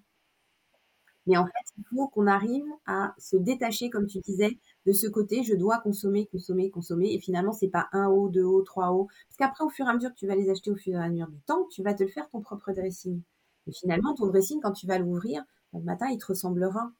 [1.26, 5.06] Mais en fait, il faut qu'on arrive à se détacher, comme tu disais, de ce
[5.06, 7.12] côté, je dois consommer, consommer, consommer.
[7.14, 9.06] Et finalement, c'est pas un haut, deux hauts, trois hauts.
[9.28, 11.02] Parce qu'après, au fur et à mesure que tu vas les acheter au fur et
[11.04, 13.20] à mesure du temps, tu vas te le faire ton propre dressing.
[13.68, 15.44] Et finalement, ton dressing, quand tu vas l'ouvrir,
[15.78, 16.92] le matin, il te ressemblera.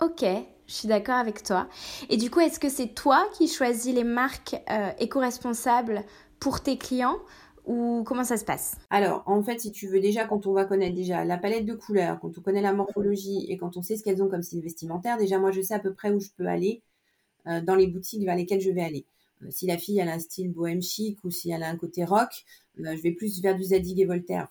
[0.00, 1.68] Ok, je suis d'accord avec toi.
[2.08, 6.04] Et du coup, est-ce que c'est toi qui choisis les marques euh, éco-responsables
[6.38, 7.18] pour tes clients
[7.66, 8.76] ou comment ça se passe?
[8.90, 11.74] Alors, en fait, si tu veux déjà, quand on va connaître déjà la palette de
[11.74, 14.62] couleurs, quand on connaît la morphologie et quand on sait ce qu'elles ont comme style
[14.62, 16.82] vestimentaire, déjà moi je sais à peu près où je peux aller
[17.46, 19.06] euh, dans les boutiques vers lesquelles je vais aller.
[19.42, 22.04] Euh, si la fille a un style bohème chic ou si elle a un côté
[22.04, 22.44] rock,
[22.80, 24.48] euh, je vais plus vers du Zadig et Voltaire.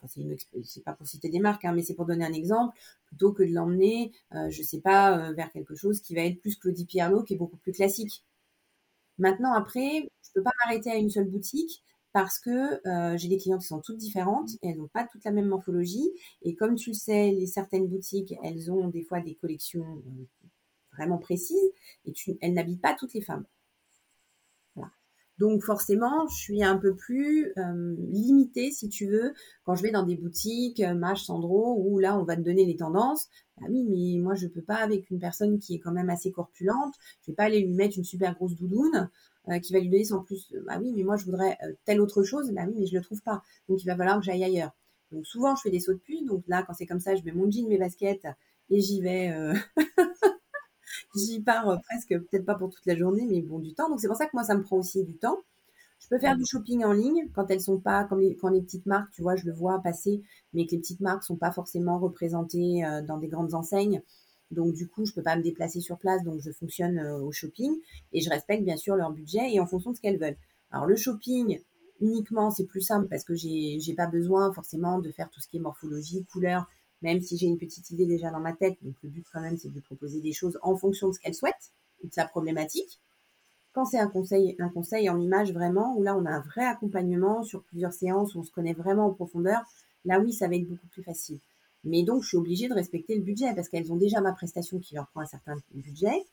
[0.63, 3.43] C'est pas pour citer des marques, hein, mais c'est pour donner un exemple, plutôt que
[3.43, 4.11] de l'emmener,
[4.49, 7.57] je sais pas, vers quelque chose qui va être plus Claudie Pierlot, qui est beaucoup
[7.57, 8.23] plus classique.
[9.17, 11.83] Maintenant, après, je peux pas m'arrêter à une seule boutique
[12.13, 15.23] parce que euh, j'ai des clientes qui sont toutes différentes et elles n'ont pas toutes
[15.23, 16.09] la même morphologie.
[16.41, 20.25] Et comme tu le sais, les certaines boutiques, elles ont des fois des collections euh,
[20.93, 21.71] vraiment précises
[22.05, 23.45] et elles n'habillent pas toutes les femmes.
[25.39, 29.33] Donc forcément, je suis un peu plus euh, limitée, si tu veux,
[29.63, 32.75] quand je vais dans des boutiques, Mage, Sandro, où là, on va te donner les
[32.75, 33.27] tendances.
[33.59, 36.31] Bah oui, mais moi, je peux pas avec une personne qui est quand même assez
[36.31, 36.95] corpulente.
[37.21, 39.09] Je vais pas aller lui mettre une super grosse doudoune.
[39.49, 41.71] Euh, qui va lui donner sans plus, euh, bah oui, mais moi je voudrais euh,
[41.85, 43.43] telle autre chose, bah oui, mais je le trouve pas.
[43.69, 44.71] Donc il va falloir que j'aille ailleurs.
[45.11, 47.23] Donc souvent je fais des sauts de puce, donc là quand c'est comme ça, je
[47.23, 48.27] mets mon jean, mes baskets
[48.69, 49.33] et j'y vais.
[51.15, 53.89] j'y pars presque, peut-être pas pour toute la journée, mais bon, du temps.
[53.89, 55.37] Donc c'est pour ça que moi ça me prend aussi du temps.
[55.99, 58.61] Je peux faire du shopping en ligne quand elles sont pas, comme les, quand les
[58.61, 60.21] petites marques, tu vois, je le vois passer,
[60.53, 64.03] mais que les petites marques sont pas forcément représentées dans des grandes enseignes.
[64.51, 67.31] Donc du coup, je peux pas me déplacer sur place, donc je fonctionne euh, au
[67.31, 67.75] shopping
[68.13, 70.37] et je respecte bien sûr leur budget et en fonction de ce qu'elles veulent.
[70.71, 71.59] Alors le shopping
[71.99, 75.47] uniquement, c'est plus simple parce que j'ai j'ai pas besoin forcément de faire tout ce
[75.47, 76.67] qui est morphologie, couleur,
[77.01, 78.77] même si j'ai une petite idée déjà dans ma tête.
[78.81, 81.35] Donc le but quand même, c'est de proposer des choses en fonction de ce qu'elle
[81.35, 81.71] souhaite
[82.03, 82.99] ou de sa problématique.
[83.73, 86.65] Quand c'est un conseil, un conseil en image vraiment, où là on a un vrai
[86.65, 89.61] accompagnement sur plusieurs séances, où on se connaît vraiment en profondeur,
[90.05, 91.39] là oui, ça va être beaucoup plus facile.
[91.83, 94.79] Mais donc, je suis obligée de respecter le budget parce qu'elles ont déjà ma prestation
[94.79, 96.25] qui leur prend un certain budget.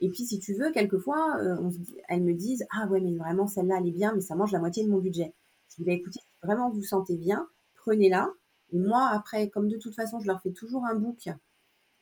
[0.00, 1.70] Et puis, si tu veux, quelquefois, euh,
[2.08, 4.58] elles me disent Ah ouais, mais vraiment, celle-là, elle est bien, mais ça mange la
[4.58, 5.32] moitié de mon budget.
[5.70, 8.30] Je dis bah, écoutez, si vraiment vous sentez bien, prenez-la.
[8.72, 11.28] Et moi, après, comme de toute façon, je leur fais toujours un book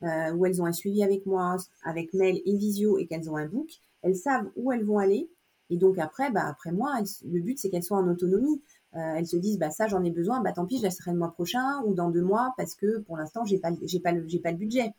[0.02, 3.36] euh, où elles ont un suivi avec moi, avec mail et visio, et qu'elles ont
[3.36, 3.68] un book,
[4.02, 5.28] elles savent où elles vont aller.
[5.68, 6.94] Et donc, après, bah, après moi,
[7.24, 8.62] le but, c'est qu'elles soient en autonomie.
[8.96, 11.18] Euh, elles se disent bah ça j'en ai besoin, bah tant pis je laisserai le
[11.18, 14.12] mois prochain ou dans deux mois parce que pour l'instant j'ai pas pas pas
[14.50, 14.94] le budget,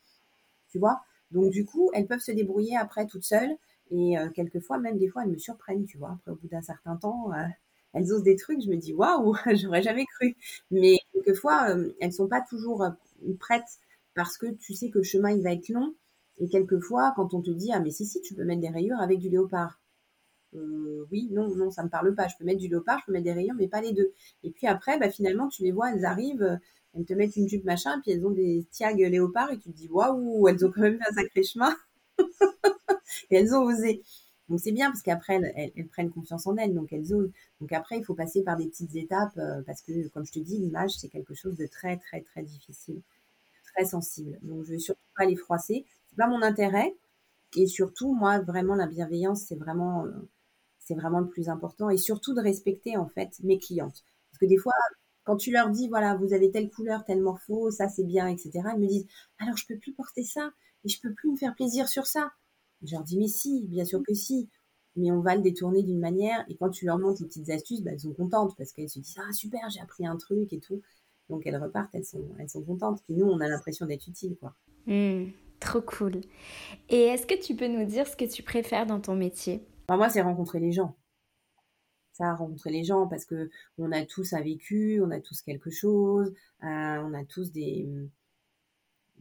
[0.69, 1.01] tu vois?
[1.31, 3.55] Donc du coup elles peuvent se débrouiller après toutes seules
[3.91, 6.11] et euh, quelquefois même des fois elles me surprennent, tu vois.
[6.13, 7.45] Après au bout d'un certain temps euh,
[7.93, 10.35] elles osent des trucs, je me dis waouh j'aurais jamais cru.
[10.71, 12.85] Mais quelquefois elles sont pas toujours
[13.39, 13.79] prêtes
[14.15, 15.93] parce que tu sais que le chemin il va être long
[16.39, 18.99] et quelquefois quand on te dit ah mais si si tu peux mettre des rayures
[18.99, 19.79] avec du léopard
[20.55, 22.27] euh, oui, non, non, ça me parle pas.
[22.27, 24.11] Je peux mettre du léopard, je peux mettre des rayons, mais pas les deux.
[24.43, 26.57] Et puis après, bah, finalement, tu les vois, elles arrivent, euh,
[26.93, 29.75] elles te mettent une jupe machin, puis elles ont des tiags léopard, et tu te
[29.77, 31.73] dis waouh, elles ont quand même fait un sacré chemin.
[33.29, 34.03] et elles ont osé.
[34.51, 37.31] Donc c'est bien parce qu'après elles, prennent confiance en elles, donc elles osent.
[37.59, 40.39] Donc après il faut passer par des petites étapes euh, parce que comme je te
[40.39, 43.01] dis l'image c'est quelque chose de très très très difficile,
[43.73, 44.37] très sensible.
[44.43, 45.85] Donc je vais surtout pas les froisser.
[46.09, 46.95] C'est pas mon intérêt.
[47.55, 50.05] Et surtout moi vraiment la bienveillance c'est vraiment
[50.81, 51.89] c'est vraiment le plus important.
[51.89, 54.03] Et surtout de respecter, en fait, mes clientes.
[54.31, 54.73] Parce que des fois,
[55.23, 58.51] quand tu leur dis, voilà, vous avez telle couleur, telle morpho, ça c'est bien, etc.,
[58.73, 59.07] elles me disent,
[59.39, 60.51] alors je peux plus porter ça,
[60.83, 62.31] et je peux plus me faire plaisir sur ça.
[62.83, 64.49] Je leur dis, mais si, bien sûr que si.
[64.95, 67.81] Mais on va le détourner d'une manière, et quand tu leur montres les petites astuces,
[67.81, 70.59] bah, elles sont contentes, parce qu'elles se disent, ah super, j'ai appris un truc et
[70.59, 70.81] tout.
[71.29, 73.01] Donc elles repartent, elles sont, elles sont contentes.
[73.03, 74.53] Puis nous, on a l'impression d'être utile, quoi.
[74.85, 75.27] Mmh,
[75.59, 76.21] trop cool.
[76.89, 79.65] Et est-ce que tu peux nous dire ce que tu préfères dans ton métier?
[79.89, 80.95] Moi, c'est rencontrer les gens.
[82.13, 85.69] Ça, rencontrer les gens parce que on a tous un vécu, on a tous quelque
[85.69, 87.89] chose, euh, on a tous des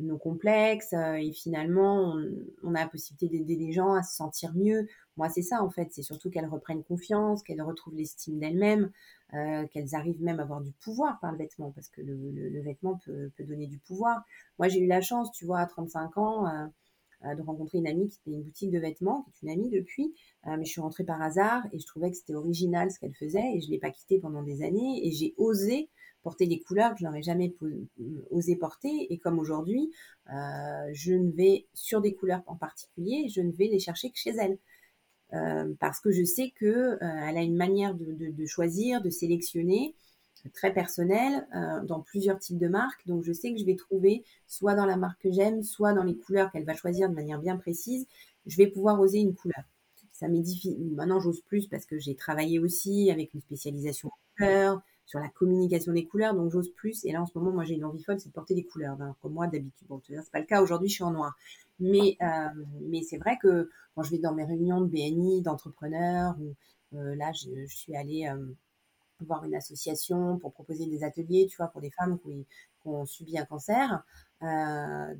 [0.02, 2.16] nos complexes euh, et finalement
[2.62, 4.86] on, a la possibilité d'aider les gens à se sentir mieux.
[5.16, 8.90] Moi c'est ça en fait, c'est surtout qu'elles reprennent confiance, qu'elles retrouvent l'estime d'elles-mêmes,
[9.34, 12.98] euh, qu'elles arrivent même à avoir du pouvoir par le vêtement parce que le, vêtement
[13.04, 14.24] peut, peut, donner du pouvoir.
[14.58, 16.46] Moi j'ai eu la chance, tu vois, à 35 ans,
[17.26, 19.68] euh, de rencontrer une amie qui était une boutique de vêtements, qui est une amie
[19.68, 20.14] depuis,
[20.46, 23.14] euh, mais je suis rentrée par hasard et je trouvais que c'était original ce qu'elle
[23.14, 25.90] faisait et je l'ai pas quitté pendant des années et j'ai osé
[26.22, 27.54] porter des couleurs que je n'aurais jamais
[28.30, 29.90] osé porter et comme aujourd'hui,
[30.32, 34.18] euh, je ne vais sur des couleurs en particulier, je ne vais les chercher que
[34.18, 34.58] chez elle.
[35.78, 39.94] parce que je sais que elle a une manière de, choisir, de sélectionner,
[40.48, 43.06] très personnel euh, dans plusieurs types de marques.
[43.06, 46.04] Donc, je sais que je vais trouver soit dans la marque que j'aime, soit dans
[46.04, 48.06] les couleurs qu'elle va choisir de manière bien précise,
[48.46, 49.62] je vais pouvoir oser une couleur.
[50.12, 50.76] Ça m'édifie.
[50.78, 55.28] Maintenant, j'ose plus parce que j'ai travaillé aussi avec une spécialisation en couleurs, sur la
[55.28, 57.04] communication des couleurs, donc j'ose plus.
[57.04, 58.96] Et là, en ce moment, moi, j'ai une envie folle, c'est de porter des couleurs.
[59.02, 60.62] Alors que moi, d'habitude, bon, c'est pas le cas.
[60.62, 61.36] Aujourd'hui, je suis en noir.
[61.80, 66.36] Mais, euh, mais c'est vrai que quand je vais dans mes réunions de BNI, d'entrepreneurs,
[66.38, 66.54] ou
[66.96, 68.54] euh, là, je, suis allée euh,
[69.18, 72.46] voir une association pour proposer des ateliers, tu vois, pour des femmes qui,
[72.84, 74.04] ont subi un cancer.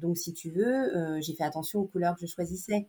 [0.00, 2.88] donc, si tu veux, j'ai fait attention aux couleurs que je choisissais.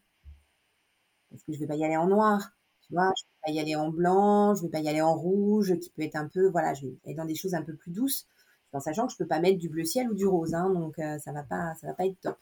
[1.32, 2.52] Parce que je vais pas y aller en noir.
[2.92, 5.90] Je vais pas y aller en blanc, je vais pas y aller en rouge, qui
[5.92, 8.28] peut être un peu, voilà, je vais aller dans des choses un peu plus douces,
[8.74, 10.96] en sachant que je peux pas mettre du bleu ciel ou du rose, hein, donc
[10.98, 12.38] ça va pas, ça va pas être top.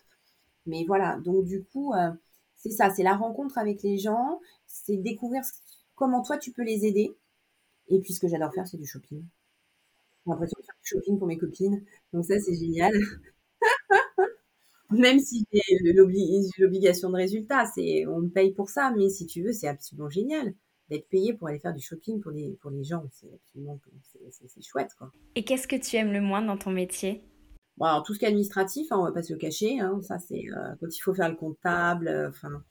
[0.65, 1.93] Mais voilà, donc du coup,
[2.55, 5.43] c'est ça, c'est la rencontre avec les gens, c'est découvrir
[5.95, 7.15] comment toi tu peux les aider.
[7.87, 9.23] Et puis ce que j'adore faire, c'est du shopping.
[10.25, 11.83] J'ai l'impression de faire du shopping pour mes copines.
[12.13, 12.93] Donc ça, c'est génial.
[14.91, 19.43] Même si j'ai l'obligation de résultat, c'est on me paye pour ça, mais si tu
[19.43, 20.53] veux, c'est absolument génial
[20.89, 23.07] d'être payé pour aller faire du shopping pour les, pour les gens.
[23.11, 23.79] C'est absolument
[24.31, 24.89] c'est chouette.
[24.97, 25.11] Quoi.
[25.35, 27.23] Et qu'est-ce que tu aimes le moins dans ton métier?
[27.77, 29.79] Bon, alors, Tout ce qui est administratif, hein, on va pas se le cacher.
[29.79, 32.07] Hein, ça, c'est euh, quand il faut faire le comptable.
[32.07, 32.63] Euh, enfin,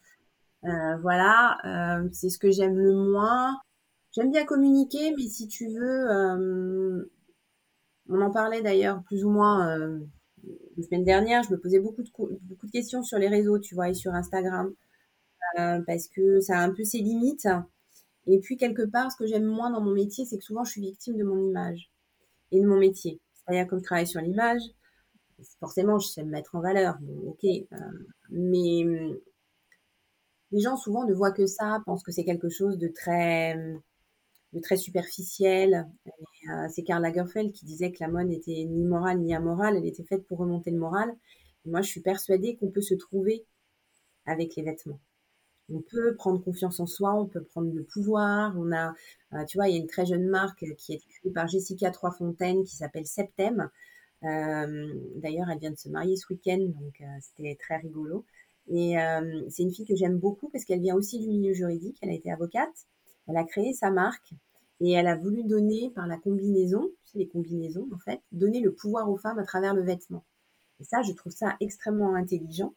[0.64, 3.56] euh, voilà, euh, c'est ce que j'aime le moins.
[4.12, 7.04] J'aime bien communiquer, mais si tu veux, euh,
[8.08, 10.00] on en parlait d'ailleurs plus ou moins
[10.78, 11.42] la semaine dernière.
[11.42, 12.10] Je me posais beaucoup de,
[12.42, 14.72] beaucoup de questions sur les réseaux, tu vois, et sur Instagram,
[15.56, 17.48] parce que ça a un peu ses limites.
[18.26, 20.72] Et puis quelque part, ce que j'aime moins dans mon métier, c'est que souvent je
[20.72, 21.90] suis victime de mon image
[22.52, 23.20] et de mon métier.
[23.34, 24.60] C'est-à-dire comme je travaille sur l'image,
[25.60, 26.98] forcément je sais me mettre en valeur.
[27.26, 27.46] Ok,
[28.30, 28.84] mais
[30.50, 33.56] les gens souvent ne voient que ça, pensent que c'est quelque chose de très,
[34.52, 35.88] de très superficiel.
[36.50, 39.86] Euh, c'est Karl Lagerfeld qui disait que la mode n'était ni morale ni amorale, elle
[39.86, 41.14] était faite pour remonter le moral.
[41.66, 43.44] moi, je suis persuadée qu'on peut se trouver
[44.26, 45.00] avec les vêtements.
[45.70, 48.54] On peut prendre confiance en soi, on peut prendre le pouvoir.
[48.56, 48.94] On a,
[49.34, 51.90] euh, tu vois, il y a une très jeune marque qui est créée par Jessica
[51.90, 53.68] Troisfontaine qui s'appelle Septem.
[54.24, 58.24] Euh, d'ailleurs, elle vient de se marier ce week-end, donc c'était très rigolo.
[58.70, 61.98] Et euh, c'est une fille que j'aime beaucoup parce qu'elle vient aussi du milieu juridique.
[62.02, 62.86] Elle a été avocate.
[63.28, 64.32] Elle a créé sa marque
[64.80, 68.72] et elle a voulu donner par la combinaison, c'est les combinaisons en fait, donner le
[68.72, 70.24] pouvoir aux femmes à travers le vêtement.
[70.80, 72.74] Et ça, je trouve ça extrêmement intelligent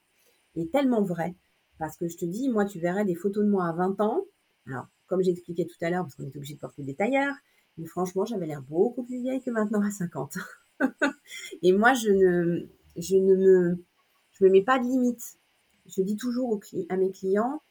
[0.55, 1.35] et tellement vrai.
[1.77, 4.25] Parce que je te dis, moi, tu verrais des photos de moi à 20 ans.
[4.67, 7.35] Alors, comme j'expliquais tout à l'heure, parce qu'on est obligé de porter des tailleurs,
[7.77, 10.37] mais franchement, j'avais l'air beaucoup plus vieille que maintenant à 50.
[11.63, 13.85] et moi, je ne, je ne me,
[14.33, 15.37] je me mets pas de limite
[15.85, 17.61] je dis toujours à mes clients,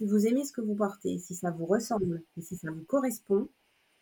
[0.00, 2.84] si vous aimez ce que vous portez, si ça vous ressemble et si ça vous
[2.84, 3.50] correspond,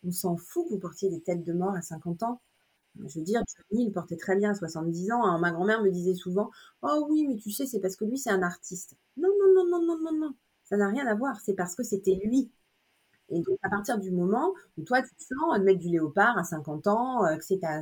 [0.04, 2.40] on s'en fout que vous portiez des têtes de mort à 50 ans.
[3.04, 3.42] Je veux dire,
[3.72, 5.38] Johnny, il portait très bien à 70 ans.
[5.40, 8.30] ma grand-mère me disait souvent, oh oui, mais tu sais, c'est parce que lui, c'est
[8.30, 8.96] un artiste.
[9.16, 10.34] Non, non, non, non, non, non, non.
[10.62, 11.40] Ça n'a rien à voir.
[11.40, 12.48] C'est parce que c'était lui.
[13.30, 16.44] Et donc, à partir du moment où toi, tu sens de mettre du léopard à
[16.44, 17.80] 50 ans, euh, que c'est ta,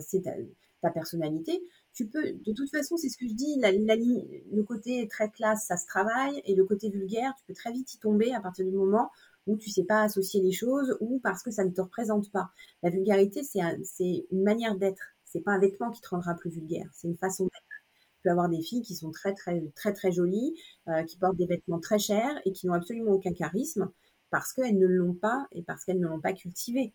[0.80, 1.62] ta, personnalité,
[1.96, 5.78] tu peux, de toute façon, c'est ce que je dis, le côté très classe, ça
[5.78, 8.70] se travaille, et le côté vulgaire, tu peux très vite y tomber à partir du
[8.72, 9.10] moment
[9.46, 12.50] où tu sais pas associer les choses ou parce que ça ne te représente pas.
[12.82, 15.02] La vulgarité, c'est une manière d'être.
[15.24, 16.88] C'est pas un vêtement qui te rendra plus vulgaire.
[16.92, 17.54] C'est une façon d'être.
[18.16, 20.54] Tu peux avoir des filles qui sont très très très très jolies,
[20.88, 23.90] euh, qui portent des vêtements très chers et qui n'ont absolument aucun charisme
[24.30, 26.92] parce qu'elles ne l'ont pas et parce qu'elles ne l'ont pas cultivé,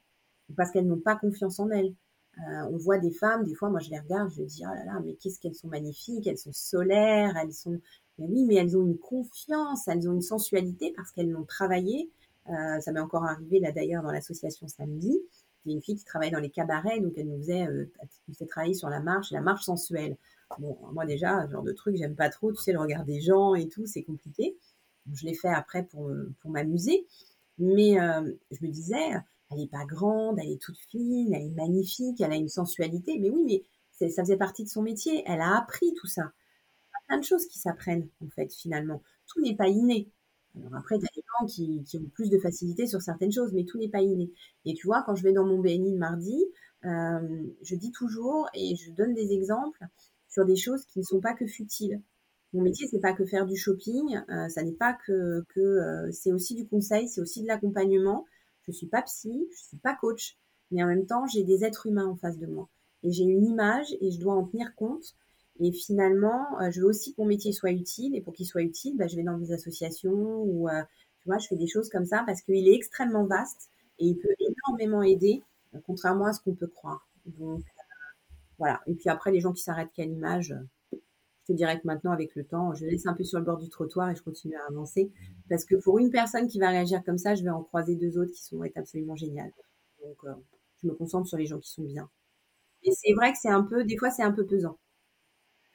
[0.56, 1.95] parce qu'elles n'ont pas confiance en elles.
[2.40, 4.86] Euh, on voit des femmes, des fois, moi je les regarde, je dis, oh là
[4.86, 7.80] là, mais qu'est-ce qu'elles sont magnifiques, elles sont solaires, elles sont...
[8.18, 12.10] Mais oui, mais elles ont une confiance, elles ont une sensualité parce qu'elles l'ont travaillé.
[12.50, 15.20] Euh, ça m'est encore arrivé là d'ailleurs dans l'association samedi.
[15.66, 17.92] Il y a une fille qui travaille dans les cabarets, donc elle nous faisait, euh,
[18.28, 20.18] nous faisait travailler sur la marche, la marche sensuelle.
[20.60, 23.22] Bon, moi déjà, ce genre de truc, j'aime pas trop, tu sais, le regard des
[23.22, 24.58] gens et tout, c'est compliqué.
[25.14, 26.12] je l'ai fait après pour,
[26.42, 27.06] pour m'amuser.
[27.60, 27.94] Mais
[28.52, 29.14] je me disais,
[29.52, 33.20] elle n'est pas grande, elle est toute fine, elle est magnifique, elle a une sensualité.
[33.20, 35.24] Mais oui, mais ça faisait partie de son métier.
[35.26, 36.22] Elle a appris tout ça.
[36.22, 39.02] Il y a plein de choses qui s'apprennent, en fait, finalement.
[39.28, 40.10] Tout n'est pas inné.
[40.56, 43.64] Alors après, tu as des gens qui, ont plus de facilité sur certaines choses, mais
[43.64, 44.32] tout n'est pas inné.
[44.66, 46.43] Et tu vois, quand je vais dans mon BNI le mardi,
[46.86, 49.86] euh, je dis toujours et je donne des exemples
[50.30, 52.02] sur des choses qui ne sont pas que futiles.
[52.54, 56.34] Mon métier, c'est pas que faire du shopping, euh, ça n'est pas que, euh, c'est
[56.34, 58.26] aussi du conseil, c'est aussi de l'accompagnement,
[58.64, 60.38] je suis pas psy, je suis pas coach,
[60.72, 62.70] mais en même temps, j'ai des êtres humains en face de moi.
[63.03, 65.16] Et j'ai une image et je dois en tenir compte.
[65.59, 68.16] Et finalement, euh, je veux aussi que mon métier soit utile.
[68.16, 70.82] Et pour qu'il soit utile, bah, je vais dans des associations ou, euh,
[71.20, 74.18] tu vois, je fais des choses comme ça parce qu'il est extrêmement vaste et il
[74.18, 75.43] peut énormément aider,
[75.76, 77.07] euh, contrairement à ce qu'on peut croire.
[77.26, 77.64] Donc,
[78.57, 78.82] voilà.
[78.88, 80.55] Et puis après, les gens qui s'arrêtent qu'à l'image,
[81.56, 84.16] que maintenant, avec le temps, je laisse un peu sur le bord du trottoir et
[84.16, 85.12] je continue à avancer.
[85.49, 88.18] Parce que pour une personne qui va réagir comme ça, je vais en croiser deux
[88.18, 89.52] autres qui sont être absolument géniales.
[90.04, 90.34] Donc, euh,
[90.82, 92.10] je me concentre sur les gens qui sont bien.
[92.84, 94.78] Et c'est vrai que c'est un peu, des fois, c'est un peu pesant.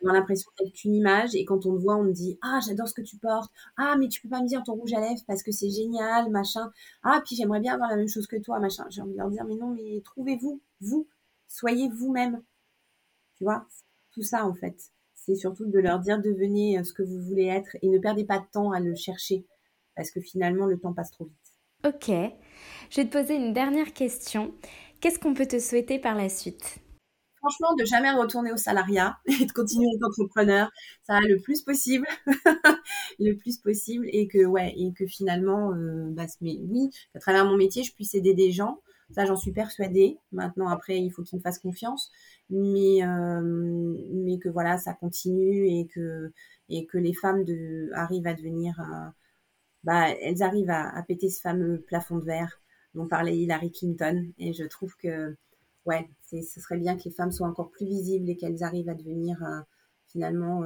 [0.03, 2.61] On a l'impression d'être qu'une image et quand on te voit, on te dit Ah,
[2.67, 3.51] j'adore ce que tu portes.
[3.77, 6.31] Ah, mais tu peux pas me dire ton rouge à lèvres parce que c'est génial,
[6.31, 6.71] machin.
[7.03, 8.87] Ah, puis j'aimerais bien avoir la même chose que toi, machin.
[8.91, 11.09] J'ai envie de leur dire Mais non, mais trouvez-vous, vous.
[11.49, 12.43] Soyez vous-même.
[13.37, 13.67] Tu vois,
[14.13, 14.93] tout ça en fait.
[15.27, 18.25] C'est surtout de leur dire devenez euh, ce que vous voulez être et ne perdez
[18.25, 19.45] pas de temps à le chercher
[19.97, 21.35] parce que finalement le temps passe trop vite.
[21.85, 22.11] Ok.
[22.91, 24.55] Je vais te poser une dernière question.
[25.01, 26.79] Qu'est-ce qu'on peut te souhaiter par la suite?
[27.39, 30.71] Franchement, de jamais retourner au salariat et de continuer à être entrepreneur,
[31.03, 32.07] ça va le plus possible,
[33.19, 37.45] le plus possible, et que ouais, et que finalement, euh, bah, mais oui, à travers
[37.45, 38.81] mon métier, je puisse aider des gens.
[39.11, 40.19] Ça, j'en suis persuadée.
[40.33, 42.11] Maintenant, après, il faut qu'ils me fassent confiance,
[42.51, 43.41] mais euh,
[44.13, 46.33] mais que voilà, ça continue et que
[46.69, 49.11] et que les femmes de, arrivent à devenir, euh,
[49.85, 52.61] bah, elles arrivent à, à, péter ce fameux plafond de verre
[52.95, 54.33] dont parlait Hillary Clinton.
[54.39, 55.37] Et je trouve que
[55.87, 58.95] ouais, ce serait bien que les femmes soient encore plus visibles et qu'elles arrivent à
[58.95, 59.61] devenir euh,
[60.09, 60.63] finalement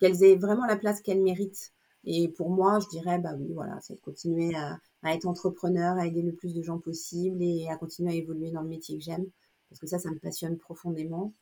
[0.00, 1.72] qu'elles aient vraiment la place qu'elles méritent.
[2.04, 5.96] Et pour moi, je dirais, bah oui, voilà, c'est de continuer à, à être entrepreneur,
[5.96, 8.96] à aider le plus de gens possible et à continuer à évoluer dans le métier
[8.98, 9.26] que j'aime.
[9.68, 11.34] Parce que ça, ça me passionne profondément.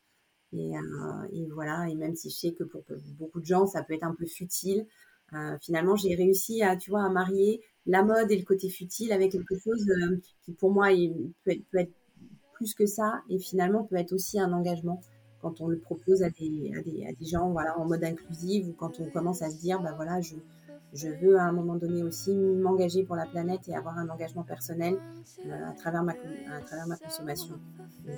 [0.53, 2.83] Et, euh, et, voilà, et même si je sais que pour
[3.17, 4.85] beaucoup de gens, ça peut être un peu futile,
[5.33, 9.11] euh, finalement, j'ai réussi à, tu vois, à marier la mode et le côté futile
[9.11, 10.89] avec quelque chose euh, qui, pour moi,
[11.43, 11.91] peut, être,
[12.53, 15.01] plus que ça et finalement peut être aussi un engagement
[15.41, 18.65] quand on le propose à des, à des, à des gens voilà, en mode inclusif
[18.67, 20.35] ou quand on commence à se dire, bah voilà, je,
[20.95, 24.43] je veux à un moment donné aussi m'engager pour la planète et avoir un engagement
[24.43, 24.97] personnel
[25.45, 27.59] euh, à, travers ma, à travers ma consommation.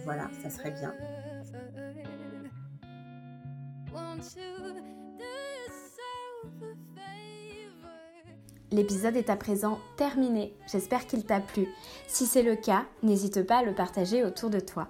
[0.05, 0.93] Voilà, ça serait bien.
[8.71, 10.53] L'épisode est à présent terminé.
[10.71, 11.67] J'espère qu'il t'a plu.
[12.07, 14.87] Si c'est le cas, n'hésite pas à le partager autour de toi.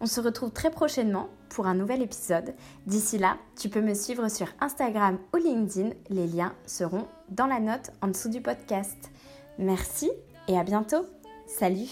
[0.00, 2.54] On se retrouve très prochainement pour un nouvel épisode.
[2.86, 5.90] D'ici là, tu peux me suivre sur Instagram ou LinkedIn.
[6.10, 9.10] Les liens seront dans la note en dessous du podcast.
[9.58, 10.10] Merci
[10.48, 11.06] et à bientôt.
[11.46, 11.88] Salut